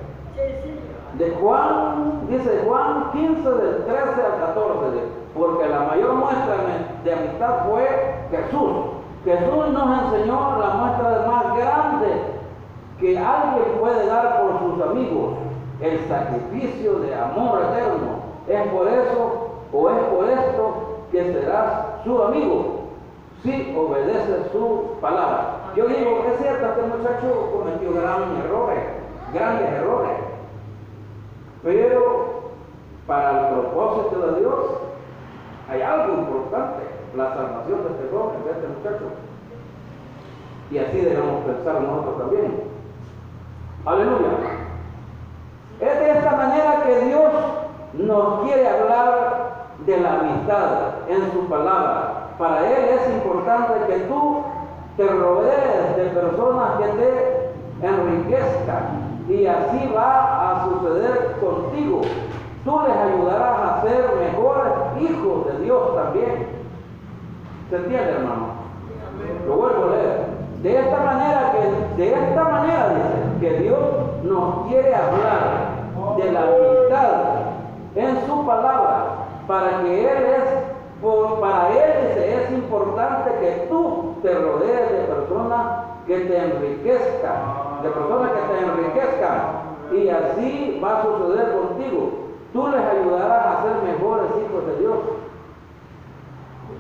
de 1.25 1.31
Juan, 1.41 2.21
dice 2.29 2.63
Juan 2.67 3.11
15 3.13 3.49
del 3.51 3.85
13 3.85 4.01
al 4.03 4.41
14, 4.47 4.91
de- 4.91 5.09
porque 5.35 5.69
la 5.69 5.81
mayor 5.81 6.15
muestra 6.15 6.57
de- 7.05 7.13
amistad 7.13 7.67
fue 7.69 7.89
Jesús. 8.31 8.71
Jesús 9.25 9.69
nos 9.73 10.03
enseñó 10.05 10.59
la 10.59 10.69
muestra 10.71 11.27
más 11.27 11.57
grande 11.57 12.23
que 12.99 13.19
alguien 13.19 13.79
puede 13.79 14.07
dar 14.07 14.41
por 14.43 14.59
sus 14.61 14.83
amigos, 14.83 15.35
el 15.81 15.99
sacrificio 16.09 17.01
de 17.01 17.15
amor 17.15 17.61
eterno. 17.71 18.21
Es 18.49 18.67
por 18.73 18.89
eso 18.89 19.49
o 19.73 19.91
es 19.91 19.99
por 20.05 20.29
esto 20.29 20.75
que 21.13 21.33
serás 21.33 21.85
su 22.05 22.23
amigo 22.23 22.81
si 23.43 23.75
obedeces 23.77 24.51
su 24.53 24.97
palabra. 25.01 25.57
Yo 25.77 25.87
digo, 25.87 26.25
es 26.31 26.39
cierto, 26.41 26.67
este 26.67 26.83
muchacho 26.83 27.51
cometió 27.57 27.93
grandes 27.95 28.45
errores, 28.45 28.81
grandes 29.33 29.69
errores. 29.73 30.13
Pero 31.63 32.41
para 33.07 33.41
el 33.41 33.55
propósito 33.55 34.21
de 34.33 34.41
Dios 34.41 34.57
hay 35.71 35.83
algo 35.83 36.15
importante, 36.15 36.83
la 37.17 37.35
salvación 37.35 37.83
de 37.85 37.91
este 37.91 38.17
joven, 38.17 38.45
de 38.45 38.51
este 38.51 38.69
muchacho. 38.69 39.05
Y 40.71 40.79
así 40.79 41.01
debemos 41.01 41.45
pensar 41.45 41.81
nosotros 41.81 42.19
también. 42.19 42.63
Aleluya. 43.85 44.29
Es 45.81 45.99
de 45.99 46.11
esta 46.11 46.31
manera 46.37 46.83
que 46.85 47.01
Dios 47.07 47.33
nos 47.95 48.45
quiere 48.45 48.69
hablar 48.69 49.51
de 49.87 49.97
la 50.01 50.21
amistad 50.21 50.69
en 51.09 51.33
su 51.33 51.49
palabra. 51.49 52.35
Para 52.39 52.71
Él 52.71 52.85
es 52.91 53.15
importante 53.15 53.87
que 53.87 54.01
tú 54.01 54.43
te 54.97 55.07
rodees 55.07 55.97
de 55.97 56.05
personas 56.11 56.79
que 56.79 56.89
te 56.89 57.87
enriquezcan 57.87 59.25
y 59.29 59.47
así 59.47 59.93
va 59.95 60.51
a 60.51 60.65
suceder 60.65 61.37
contigo. 61.41 62.03
Tú 62.65 62.81
les 62.87 62.97
ayudarás 62.97 63.61
a 63.61 63.83
ser 63.83 64.05
mejores 64.21 64.73
hijos 65.01 65.47
de 65.47 65.65
Dios 65.65 65.95
también. 65.97 66.47
¿Se 67.71 67.77
entiende, 67.77 68.11
hermano? 68.11 68.49
Lo 69.47 69.55
vuelvo 69.55 69.85
a 69.85 69.97
leer. 69.97 70.27
De 70.61 70.77
esta 70.77 71.05
manera 71.05 71.53
que, 71.53 72.03
de 72.03 72.13
esta 72.13 72.45
manera 72.45 72.89
dice, 72.97 73.39
que 73.41 73.61
Dios 73.61 73.79
nos 74.25 74.67
quiere 74.67 74.93
hablar 74.93 76.17
de 76.17 76.33
la 76.33 76.41
amistad 76.41 77.21
en 77.95 78.27
su 78.27 78.45
palabra, 78.45 79.05
para 79.47 79.83
que 79.83 80.03
Él 80.03 80.25
es, 80.25 81.01
por, 81.01 81.39
para 81.39 81.69
Él 81.71 82.09
dice, 82.09 82.43
es 82.43 82.51
importante 82.51 83.31
que 83.41 83.67
tú 83.71 84.17
te 84.21 84.35
rodees 84.35 84.91
de 84.91 84.99
personas 85.05 85.67
que 86.09 86.19
te 86.19 86.39
enriquezcan, 86.39 87.83
de 87.85 87.89
personas 87.89 88.31
que 88.33 88.53
te 88.53 88.65
enriquezcan, 88.65 89.41
y 89.93 90.09
así 90.09 90.81
va 90.83 90.99
a 90.99 91.03
suceder 91.05 91.53
contigo. 91.53 92.11
Tú 92.53 92.67
les 92.67 92.81
ayudarás 92.81 93.47
a 93.47 93.63
ser 93.63 93.95
mejores 93.95 94.27
hijos 94.45 94.67
de 94.67 94.77
Dios, 94.81 94.99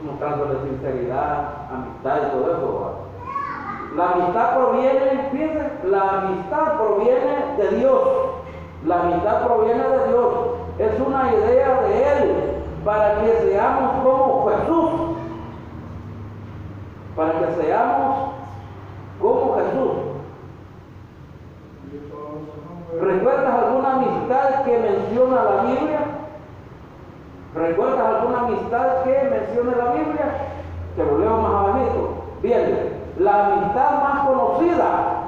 mostrándoles 0.05 0.59
sinceridad, 0.62 1.49
amistad 1.70 2.16
y 2.26 2.30
todo 2.30 2.53
eso. 2.53 3.11
La 3.97 4.11
amistad 4.11 4.57
proviene, 4.57 5.28
fíjense, 5.32 5.70
la 5.84 6.11
amistad 6.18 6.76
proviene 6.78 7.57
de 7.59 7.76
Dios. 7.76 8.09
La 8.86 9.01
amistad 9.01 9.47
proviene 9.47 9.82
de 9.82 10.09
Dios. 10.09 10.34
Es 10.78 11.01
una 11.01 11.32
idea 11.34 11.80
de 11.82 12.03
Él 12.09 12.51
para 12.84 13.20
que 13.20 13.32
seamos 13.41 14.03
como 14.05 14.51
Jesús. 14.51 14.91
Para 17.16 17.32
que 17.32 17.62
seamos 17.62 18.30
como 19.20 19.57
Jesús. 19.57 20.11
¿Recuerdas 23.01 23.64
alguna 23.64 23.93
amistad 23.95 24.64
que 24.64 24.78
menciona 24.78 25.43
la 25.43 25.62
Biblia? 25.62 26.10
¿Recuerdas 27.55 28.01
alguna 28.01 28.40
amistad 28.40 29.03
que 29.05 29.28
menciona 29.28 29.76
la 29.76 29.92
Biblia? 29.92 30.26
Que 30.94 31.05
lo 31.05 31.18
leo 31.18 31.36
más 31.38 31.53
abajito. 31.53 32.09
Bien, 32.42 33.01
la 33.18 33.46
amistad 33.46 34.03
más 34.03 34.26
conocida 34.28 35.20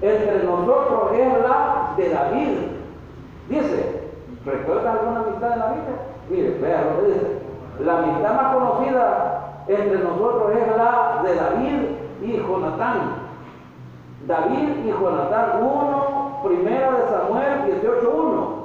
entre 0.00 0.44
nosotros 0.44 1.12
es 1.12 1.28
la 1.42 1.94
de 1.96 2.08
David. 2.08 2.48
Dice, 3.48 4.08
¿recuerdas 4.46 4.96
alguna 4.98 5.20
amistad 5.20 5.50
de 5.50 5.56
la 5.56 5.66
Biblia? 5.66 5.96
Mire, 6.30 6.58
vea 6.60 6.82
lo 6.82 7.00
que 7.00 7.12
dice. 7.12 7.38
La 7.84 7.98
amistad 7.98 8.34
más 8.34 8.54
conocida 8.54 9.40
entre 9.68 9.98
nosotros 9.98 10.52
es 10.52 10.76
la 10.76 11.22
de 11.22 11.34
David 11.34 11.78
y 12.22 12.36
Jonatán. 12.38 13.30
David 14.26 14.84
y 14.84 14.90
Jonatán, 14.90 15.62
uno, 15.62 16.40
primera 16.42 16.92
de 16.92 17.08
Samuel 17.08 17.82
18.1. 17.82 18.59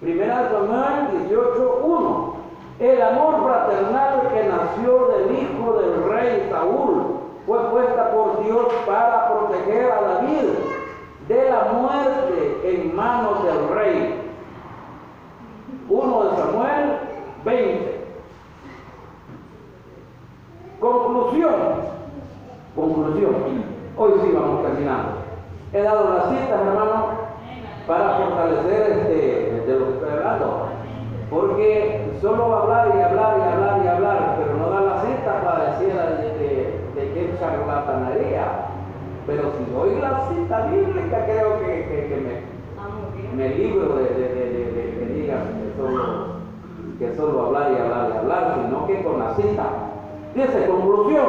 Primera 0.00 0.42
de 0.42 0.50
Samuel 0.50 1.28
18.1. 1.30 2.32
El 2.78 3.02
amor 3.02 3.42
fraternal 3.42 4.28
que 4.34 4.44
nació 4.44 5.06
del 5.08 5.38
hijo 5.38 5.72
del 5.78 6.10
rey 6.10 6.48
Saúl 6.50 7.20
fue 7.46 7.58
puesta 7.70 8.12
por 8.12 8.44
Dios 8.44 8.66
para 8.84 9.28
proteger 9.30 9.90
a 9.90 10.00
David 10.02 10.48
de 11.28 11.50
la 11.50 11.72
muerte 11.72 12.60
en 12.64 12.94
manos 12.94 13.42
del 13.44 13.68
rey. 13.74 14.22
1 15.88 16.24
de 16.24 16.36
Samuel 16.36 16.98
20. 17.44 18.06
Conclusión. 20.78 21.54
Conclusión. 22.74 23.34
Hoy 23.96 24.12
sí 24.22 24.30
vamos 24.34 24.62
terminando. 24.62 25.12
He 25.72 25.80
dado 25.80 26.14
las 26.14 26.28
citas, 26.28 26.60
hermano, 26.60 27.06
para 27.86 28.18
fortalecer 28.18 28.90
este, 28.90 29.45
estoy 30.06 30.18
hablando. 30.18 30.68
Porque 31.30 32.12
solo 32.20 32.54
hablar 32.54 32.92
y 32.96 33.00
hablar 33.00 33.38
y 33.38 33.42
hablar 33.42 33.80
y 33.84 33.88
hablar, 33.88 34.36
pero 34.38 34.56
no 34.58 34.70
dar 34.70 34.82
la 34.82 35.02
cita 35.02 35.42
para 35.42 35.70
decir 35.72 35.92
de, 35.92 36.28
de, 36.38 36.80
de 36.94 37.12
qué 37.12 37.36
charlatanería. 37.40 38.46
Pero 39.26 39.52
si 39.58 39.72
doy 39.72 40.00
la 40.00 40.28
cita 40.28 40.66
bíblica, 40.66 41.24
creo 41.24 41.58
que, 41.58 41.66
que, 41.66 42.08
que 42.08 42.44
me, 43.34 43.36
me, 43.36 43.54
libro 43.56 43.96
de, 43.96 44.04
de, 44.04 44.96
que 45.00 45.14
digan 45.14 45.40
que 45.60 45.76
solo, 45.76 46.26
que 47.00 47.16
solo 47.16 47.46
hablar 47.46 47.72
y 47.72 47.80
hablar 47.80 48.10
y 48.14 48.18
hablar, 48.18 48.58
sino 48.64 48.86
que 48.86 49.02
con 49.02 49.18
la 49.18 49.34
cita. 49.34 49.64
Dice, 50.32 50.68
conclusión, 50.68 51.26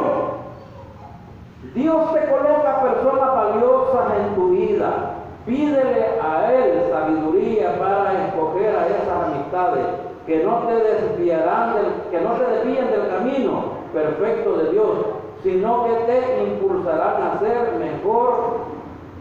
Dios 1.74 2.14
te 2.14 2.30
coloca 2.30 2.82
personas 2.82 3.34
valiosas 3.34 4.12
en 4.20 4.34
tu 4.36 4.50
vida. 4.50 5.17
Pídele 5.48 6.20
a 6.22 6.52
Él 6.52 6.84
sabiduría 6.92 7.78
para 7.78 8.28
escoger 8.28 8.76
a 8.76 8.86
esas 8.86 9.08
amistades 9.08 9.86
que 10.26 10.44
no 10.44 10.58
te 10.58 10.74
desviarán, 10.74 11.74
del, 11.74 11.86
que 12.10 12.20
no 12.20 12.32
te 12.34 12.44
desvíen 12.44 12.90
del 12.90 13.08
camino 13.08 13.62
perfecto 13.94 14.58
de 14.58 14.72
Dios, 14.72 14.98
sino 15.42 15.84
que 15.84 15.94
te 16.04 16.42
impulsarán 16.44 17.22
a 17.22 17.38
ser 17.38 17.72
mejor 17.78 18.58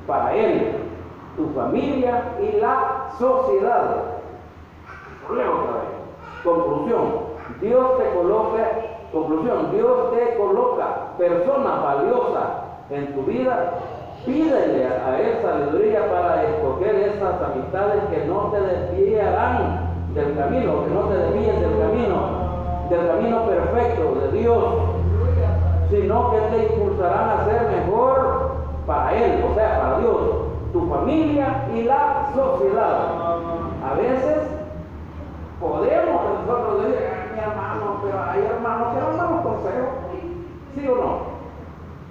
para 0.05 0.35
Él, 0.35 0.73
tu 1.37 1.47
familia 1.55 2.23
y 2.41 2.59
la 2.59 3.09
sociedad. 3.17 4.03
Conclusión, 6.43 7.03
Dios 7.61 7.97
te 7.99 8.09
coloca 8.17 8.69
Conclusión, 9.11 9.71
Dios 9.71 10.11
te 10.11 10.37
coloca 10.37 11.13
personas 11.17 11.81
valiosas 11.81 12.47
en 12.89 13.15
tu 13.15 13.21
vida. 13.21 13.73
Pídele 14.25 14.85
a 14.85 15.19
Él 15.19 15.39
sabiduría 15.41 16.09
para 16.11 16.43
escoger 16.43 16.95
esas 16.95 17.41
amistades 17.41 18.03
que 18.09 18.25
no 18.25 18.51
te 18.51 18.59
desviarán 18.59 19.87
del 20.13 20.35
camino, 20.35 20.83
que 20.83 20.93
no 20.93 21.01
te 21.01 21.17
desvíen 21.17 21.61
del 21.61 21.79
camino, 21.79 22.17
del 22.89 23.07
camino 23.07 23.45
perfecto 23.45 24.15
de 24.21 24.39
Dios, 24.39 24.63
sino 25.89 26.31
que 26.31 26.37
te 26.39 26.73
impulsarán 26.73 27.29
a 27.29 27.45
ser 27.45 27.61
mejor 27.69 28.51
para 28.85 29.13
Él, 29.13 29.43
o 29.49 29.55
sea, 29.55 29.79
para 29.79 29.99
Dios, 29.99 30.17
tu 30.73 30.89
familia 30.89 31.67
y 31.73 31.83
la 31.83 32.29
sociedad. 32.35 33.11
A 33.83 33.93
veces 33.95 34.37
podemos 35.59 36.21
nosotros 36.45 36.83
decir, 36.83 36.97
hermano, 37.37 37.99
pero 38.03 38.23
hay 38.23 38.45
hermanos 38.45 38.93
que 38.93 38.99
no 38.99 39.17
damos 39.17 39.41
consejos, 39.41 39.89
¿sí 40.75 40.87
o 40.87 40.95
no? 40.95 41.26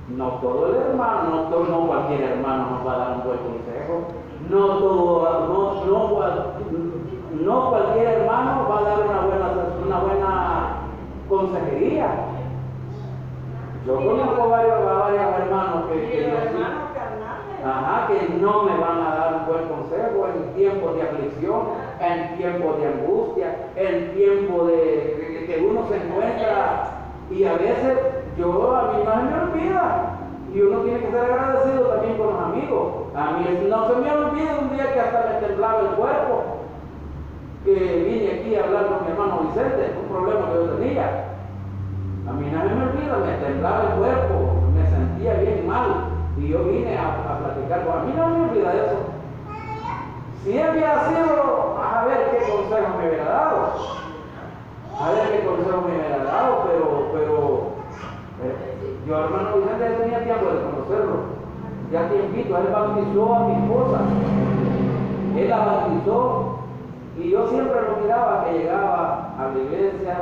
No 0.08 0.28
todo 0.40 0.68
el 0.68 0.76
hermano, 0.76 1.48
no, 1.50 1.64
no 1.64 1.86
cualquier 1.86 2.22
hermano 2.22 2.70
nos 2.70 2.86
va 2.86 2.94
a 2.94 2.98
dar 2.98 3.16
un 3.16 3.24
buen 3.24 3.38
consejo, 3.38 4.06
no 4.48 4.66
todo, 4.78 5.46
no, 5.48 5.84
no, 5.84 7.44
no 7.44 7.70
cualquier 7.70 8.08
hermano 8.20 8.68
va 8.70 8.78
a 8.78 8.82
dar 8.82 9.00
una 9.00 9.20
buena, 9.22 9.52
una 9.84 9.98
buena 9.98 10.66
consejería. 11.28 12.06
Yo 13.84 13.96
conozco 13.96 14.48
varios, 14.48 14.84
varios 14.84 15.38
hermanos 15.38 15.84
que, 15.90 16.08
que, 16.08 16.32
ajá, 17.64 18.06
que 18.08 18.38
no 18.40 18.62
me 18.62 18.76
van 18.78 19.00
a 19.00 19.14
dar 19.16 19.34
un 19.34 19.46
buen 19.46 19.68
consejo 19.68 20.28
en 20.28 20.54
tiempos 20.54 20.96
de 20.96 21.02
aflicción, 21.02 21.62
en 22.00 22.36
tiempos 22.36 22.78
de 22.78 22.86
angustia, 22.86 23.56
en 23.76 24.14
tiempos 24.14 24.68
de, 24.68 25.44
que 25.46 25.66
uno 25.68 25.86
se 25.88 25.96
encuentra 25.96 26.90
y 27.30 27.44
a 27.44 27.52
veces 27.54 28.15
yo 28.38 28.76
a 28.76 28.92
mí 28.92 29.02
no 29.04 29.12
se 29.14 29.22
me 29.22 29.40
olvida 29.40 30.16
y 30.52 30.60
uno 30.60 30.78
tiene 30.80 31.00
que 31.00 31.10
ser 31.10 31.20
agradecido 31.20 31.86
también 31.88 32.18
con 32.18 32.26
los 32.28 32.42
amigos. 32.42 32.92
A 33.14 33.32
mí 33.32 33.68
no 33.68 33.88
se 33.88 33.96
me 33.96 34.10
olvida 34.12 34.58
un 34.60 34.76
día 34.76 34.92
que 34.92 35.00
hasta 35.00 35.26
me 35.28 35.46
temblaba 35.46 35.80
el 35.80 35.96
cuerpo, 35.96 36.42
que 37.64 37.74
vine 37.74 38.32
aquí 38.32 38.54
a 38.54 38.64
hablar 38.64 38.86
con 38.86 39.04
mi 39.04 39.12
hermano 39.12 39.40
Vicente, 39.48 39.96
un 40.02 40.08
problema 40.08 40.48
que 40.48 40.54
yo 40.54 40.70
tenía. 40.76 41.24
A 42.28 42.32
mí 42.32 42.50
no 42.52 42.62
se 42.62 42.74
me 42.74 42.84
olvida, 42.84 43.16
me 43.24 43.44
temblaba 43.44 43.82
el 43.82 43.98
cuerpo, 43.98 44.34
me 44.74 44.90
sentía 44.90 45.34
bien 45.34 45.66
mal 45.66 46.08
y 46.36 46.48
yo 46.48 46.64
vine 46.64 46.96
a, 46.98 47.08
a 47.08 47.38
platicar 47.38 47.86
con 47.86 47.98
a 47.98 48.02
mí 48.02 48.12
no 48.14 48.28
me 48.28 48.50
olvida 48.50 48.74
eso. 48.74 48.96
Si 50.42 50.50
hubiera 50.50 51.08
sido, 51.08 51.76
a 51.82 52.04
ver 52.04 52.30
qué 52.30 52.50
consejo 52.50 52.98
me 52.98 53.08
hubiera 53.08 53.24
dado. 53.24 53.96
A 55.00 55.10
ver 55.10 55.30
qué 55.32 55.46
consejo 55.46 55.82
me 55.82 55.96
hubiera 55.96 56.24
dado, 56.24 56.64
pero, 56.66 57.10
pero 57.12 57.75
yo 59.06 59.18
hermano 59.18 59.56
Vicente 59.56 60.02
tenía 60.02 60.24
tiempo 60.24 60.46
de 60.46 60.62
conocerlo. 60.62 61.36
Ya 61.92 62.08
tiempito, 62.08 62.58
él 62.58 62.66
bautizó 62.72 63.34
a 63.34 63.48
mi 63.48 63.64
esposa. 63.64 64.00
Él 65.36 65.48
la 65.48 65.64
bautizó 65.64 66.56
y 67.18 67.30
yo 67.30 67.48
siempre 67.48 67.80
lo 67.82 67.96
miraba 68.02 68.44
que 68.44 68.58
llegaba 68.58 69.34
a 69.38 69.48
la 69.48 69.58
iglesia, 69.58 70.18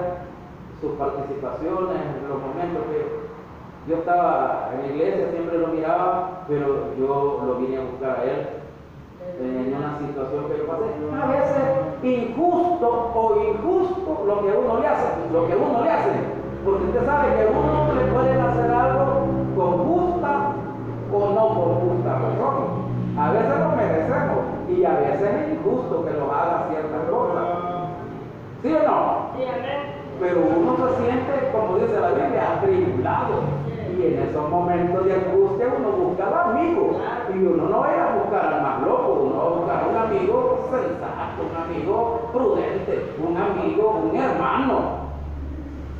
sus 0.80 0.92
participaciones, 0.92 2.00
los 2.28 2.38
momentos 2.38 2.84
que 2.90 3.24
yo 3.88 3.96
estaba 3.96 4.70
en 4.72 4.80
la 4.80 4.86
iglesia, 4.94 5.30
siempre 5.30 5.58
lo 5.58 5.66
miraba, 5.68 6.44
pero 6.48 6.94
yo 6.98 7.42
lo 7.46 7.54
vine 7.56 7.78
a 7.78 7.84
buscar 7.90 8.20
a 8.20 8.24
él 8.24 8.48
en 9.40 9.74
una 9.74 9.98
situación 9.98 10.48
que 10.48 10.58
yo 10.58 10.66
pasé. 10.66 10.84
A 11.20 11.26
veces 11.26 11.62
injusto 12.02 13.14
lo 14.26 14.42
que 14.42 14.52
uno 14.56 14.80
le 14.80 14.86
hace, 14.86 15.08
lo 15.32 15.46
que 15.46 15.56
uno 15.56 15.82
le 15.82 15.90
hace. 15.90 16.43
Porque 16.64 16.84
usted 16.84 17.04
sabe 17.04 17.36
que 17.36 17.42
a 17.42 17.50
uno 17.50 17.94
le 17.94 18.10
pueden 18.10 18.40
hacer 18.40 18.70
algo 18.70 19.28
con 19.54 19.72
justa 19.84 20.52
o 21.12 21.18
no 21.18 21.48
con 21.48 21.74
justa 21.84 22.12
razón. 22.14 22.84
A 23.18 23.30
veces 23.32 23.58
lo 23.60 23.76
merecemos 23.76 24.38
y 24.68 24.84
a 24.84 24.94
veces 24.94 25.22
es 25.22 25.52
injusto 25.52 26.06
que 26.06 26.12
nos 26.12 26.32
haga 26.32 26.66
ciertas 26.70 27.10
cosas. 27.10 27.44
¿Sí 28.62 28.72
o 28.72 28.82
no? 28.88 29.28
Sí. 29.36 29.44
Pero 30.20 30.40
uno 30.40 30.76
se 30.88 31.02
siente, 31.02 31.52
como 31.52 31.76
dice 31.76 32.00
la 32.00 32.12
Biblia, 32.12 32.56
atribulado. 32.56 33.34
Y 33.98 34.06
en 34.06 34.22
esos 34.22 34.48
momentos 34.48 35.04
de 35.04 35.14
angustia 35.14 35.66
uno 35.78 35.90
busca 35.90 36.26
al 36.26 36.50
amigo. 36.50 36.98
Y 37.34 37.44
uno 37.44 37.68
no 37.68 37.80
va 37.80 37.88
a 37.88 38.16
buscar 38.16 38.54
al 38.54 38.62
más 38.62 38.80
loco, 38.80 39.28
uno 39.28 39.36
va 39.36 39.44
a 39.44 39.58
buscar 39.58 39.84
a 39.84 39.88
un 39.88 39.96
amigo 39.96 40.68
sensato, 40.70 41.44
un 41.44 41.56
amigo 41.62 42.30
prudente, 42.32 43.14
un 43.22 43.36
amigo, 43.36 44.02
un 44.10 44.16
hermano. 44.16 45.03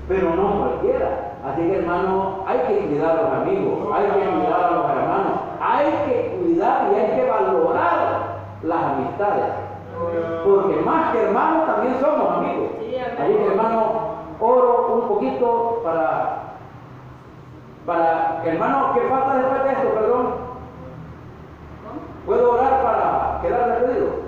Pero 0.08 0.34
no 0.34 0.58
cualquiera. 0.58 1.34
Así 1.44 1.60
que 1.62 1.78
hermano, 1.78 2.44
hay 2.46 2.58
que 2.60 2.86
cuidar 2.86 3.10
a 3.10 3.22
los 3.22 3.32
amigos, 3.32 3.88
hay 3.94 4.04
que 4.06 4.30
cuidar 4.30 4.64
a 4.64 4.70
los 4.70 4.90
hermanos, 4.90 5.32
hay 5.60 5.86
que 6.06 6.38
cuidar 6.40 6.90
y 6.90 7.00
hay 7.00 7.20
que 7.20 7.30
valorar 7.30 8.36
las 8.62 8.82
amistades. 8.82 9.44
Porque 10.44 10.76
más 10.80 11.12
que 11.12 11.22
hermanos 11.22 11.66
también 11.66 12.00
somos 12.00 12.38
amigos. 12.38 12.70
Así 13.18 13.32
que 13.32 13.46
hermano, 13.46 13.82
oro 14.40 14.94
un 14.94 15.08
poquito 15.08 15.80
para, 15.84 16.54
para, 17.86 18.42
hermano, 18.44 18.92
¿qué 18.94 19.00
falta 19.02 19.36
después 19.36 19.64
de 19.64 19.72
esto? 19.72 19.88
Perdón. 19.94 20.26
¿Puedo 22.26 22.52
orar 22.52 22.82
para 22.82 23.38
quedar 23.42 23.68
despedido? 23.68 24.24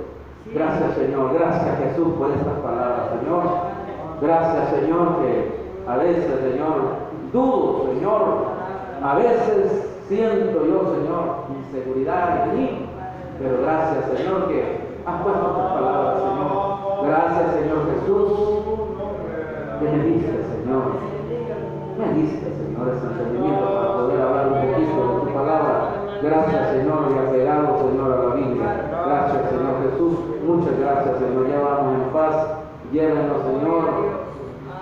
Gracias 0.52 0.94
Señor, 0.96 1.32
gracias 1.32 1.78
Jesús 1.78 2.14
por 2.18 2.30
estas 2.30 2.58
palabras, 2.58 3.08
Señor. 3.18 3.42
Gracias 4.20 4.68
Señor 4.68 5.16
que 5.20 5.65
a 5.86 5.96
veces, 5.98 6.40
Señor, 6.40 6.80
dudo, 7.32 7.86
Señor. 7.94 8.22
A 9.02 9.14
veces 9.16 9.86
siento 10.08 10.66
yo, 10.66 10.94
Señor, 10.94 11.46
inseguridad 11.58 12.48
en 12.48 12.58
mí. 12.58 12.86
Pero 13.38 13.62
gracias 13.62 14.04
Señor 14.16 14.48
que 14.48 14.80
has 15.04 15.22
puesto 15.22 15.46
estas 15.50 15.72
palabras, 15.72 16.16
Señor. 16.16 17.06
Gracias 17.06 17.54
Señor 17.54 17.78
Jesús 17.92 18.32
que 19.78 19.84
me 19.84 20.04
diste, 20.04 20.42
Señor. 20.56 20.84
Me 21.98 22.20
diste, 22.20 22.46
Señor, 22.50 22.88
ese 22.88 23.06
entendimiento 23.06 23.64
para 23.74 23.92
poder 23.92 24.20
hablar 24.22 24.46
un 24.48 24.72
poquito 24.72 25.02
de 25.02 25.20
tu 25.20 25.34
palabra. 25.34 25.92
Gracias, 26.22 26.70
Señor, 26.70 27.12
y 27.14 27.28
apegado, 27.28 27.78
Señor, 27.78 28.12
a 28.12 28.24
la 28.24 28.34
Biblia. 28.34 28.90
Gracias, 29.06 29.50
Señor 29.50 29.74
Jesús. 29.84 30.14
Muchas 30.46 30.78
gracias, 30.80 31.18
Señor. 31.18 31.48
Ya 31.48 31.60
vamos 31.60 31.94
en 31.94 32.12
paz. 32.12 32.36
Llévenos, 32.90 33.42
Señor. 33.44 34.15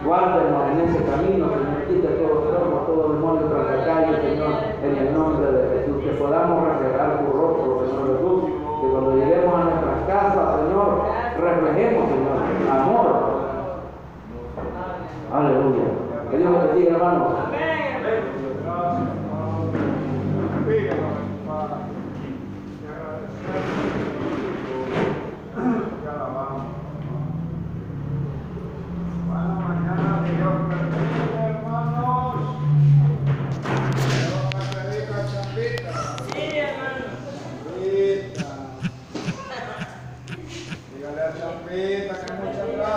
Guárdenos 0.05 0.71
en 0.71 0.81
ese 0.81 1.01
camino, 1.05 1.49
Señor. 1.49 1.85
Quita 1.89 2.09
todo 2.19 2.35
trauma, 2.51 2.79
todo 2.87 3.13
demonio 3.15 3.49
tras 3.49 3.65
la 3.65 3.77
calle, 3.85 4.13
Señor, 4.21 4.53
en 4.83 4.93
el 4.97 5.15
nombre 5.15 5.47
de 5.51 5.79
Jesús. 5.79 5.97
Que 6.05 6.11
podamos 6.11 6.69
reflejar 6.69 7.21
tu 7.21 7.27
rostro, 7.33 7.87
Señor 7.87 8.07
Jesús. 8.13 8.41
Que 8.81 8.87
cuando 8.93 9.11
lleguemos 9.17 9.55
a 9.55 9.65
nuestras 9.65 9.99
casas, 10.07 10.47
Señor, 10.61 10.89
reflejemos, 11.41 12.05
Señor, 12.11 12.37
amor. 12.71 13.09
Aleluya. 15.33 15.87
Que 16.31 16.37
Dios 16.39 16.51
los 16.51 16.63
bendiga, 16.65 16.97
hermanos. 16.97 17.29
Te 17.51 17.57
alabamos. 20.91 21.25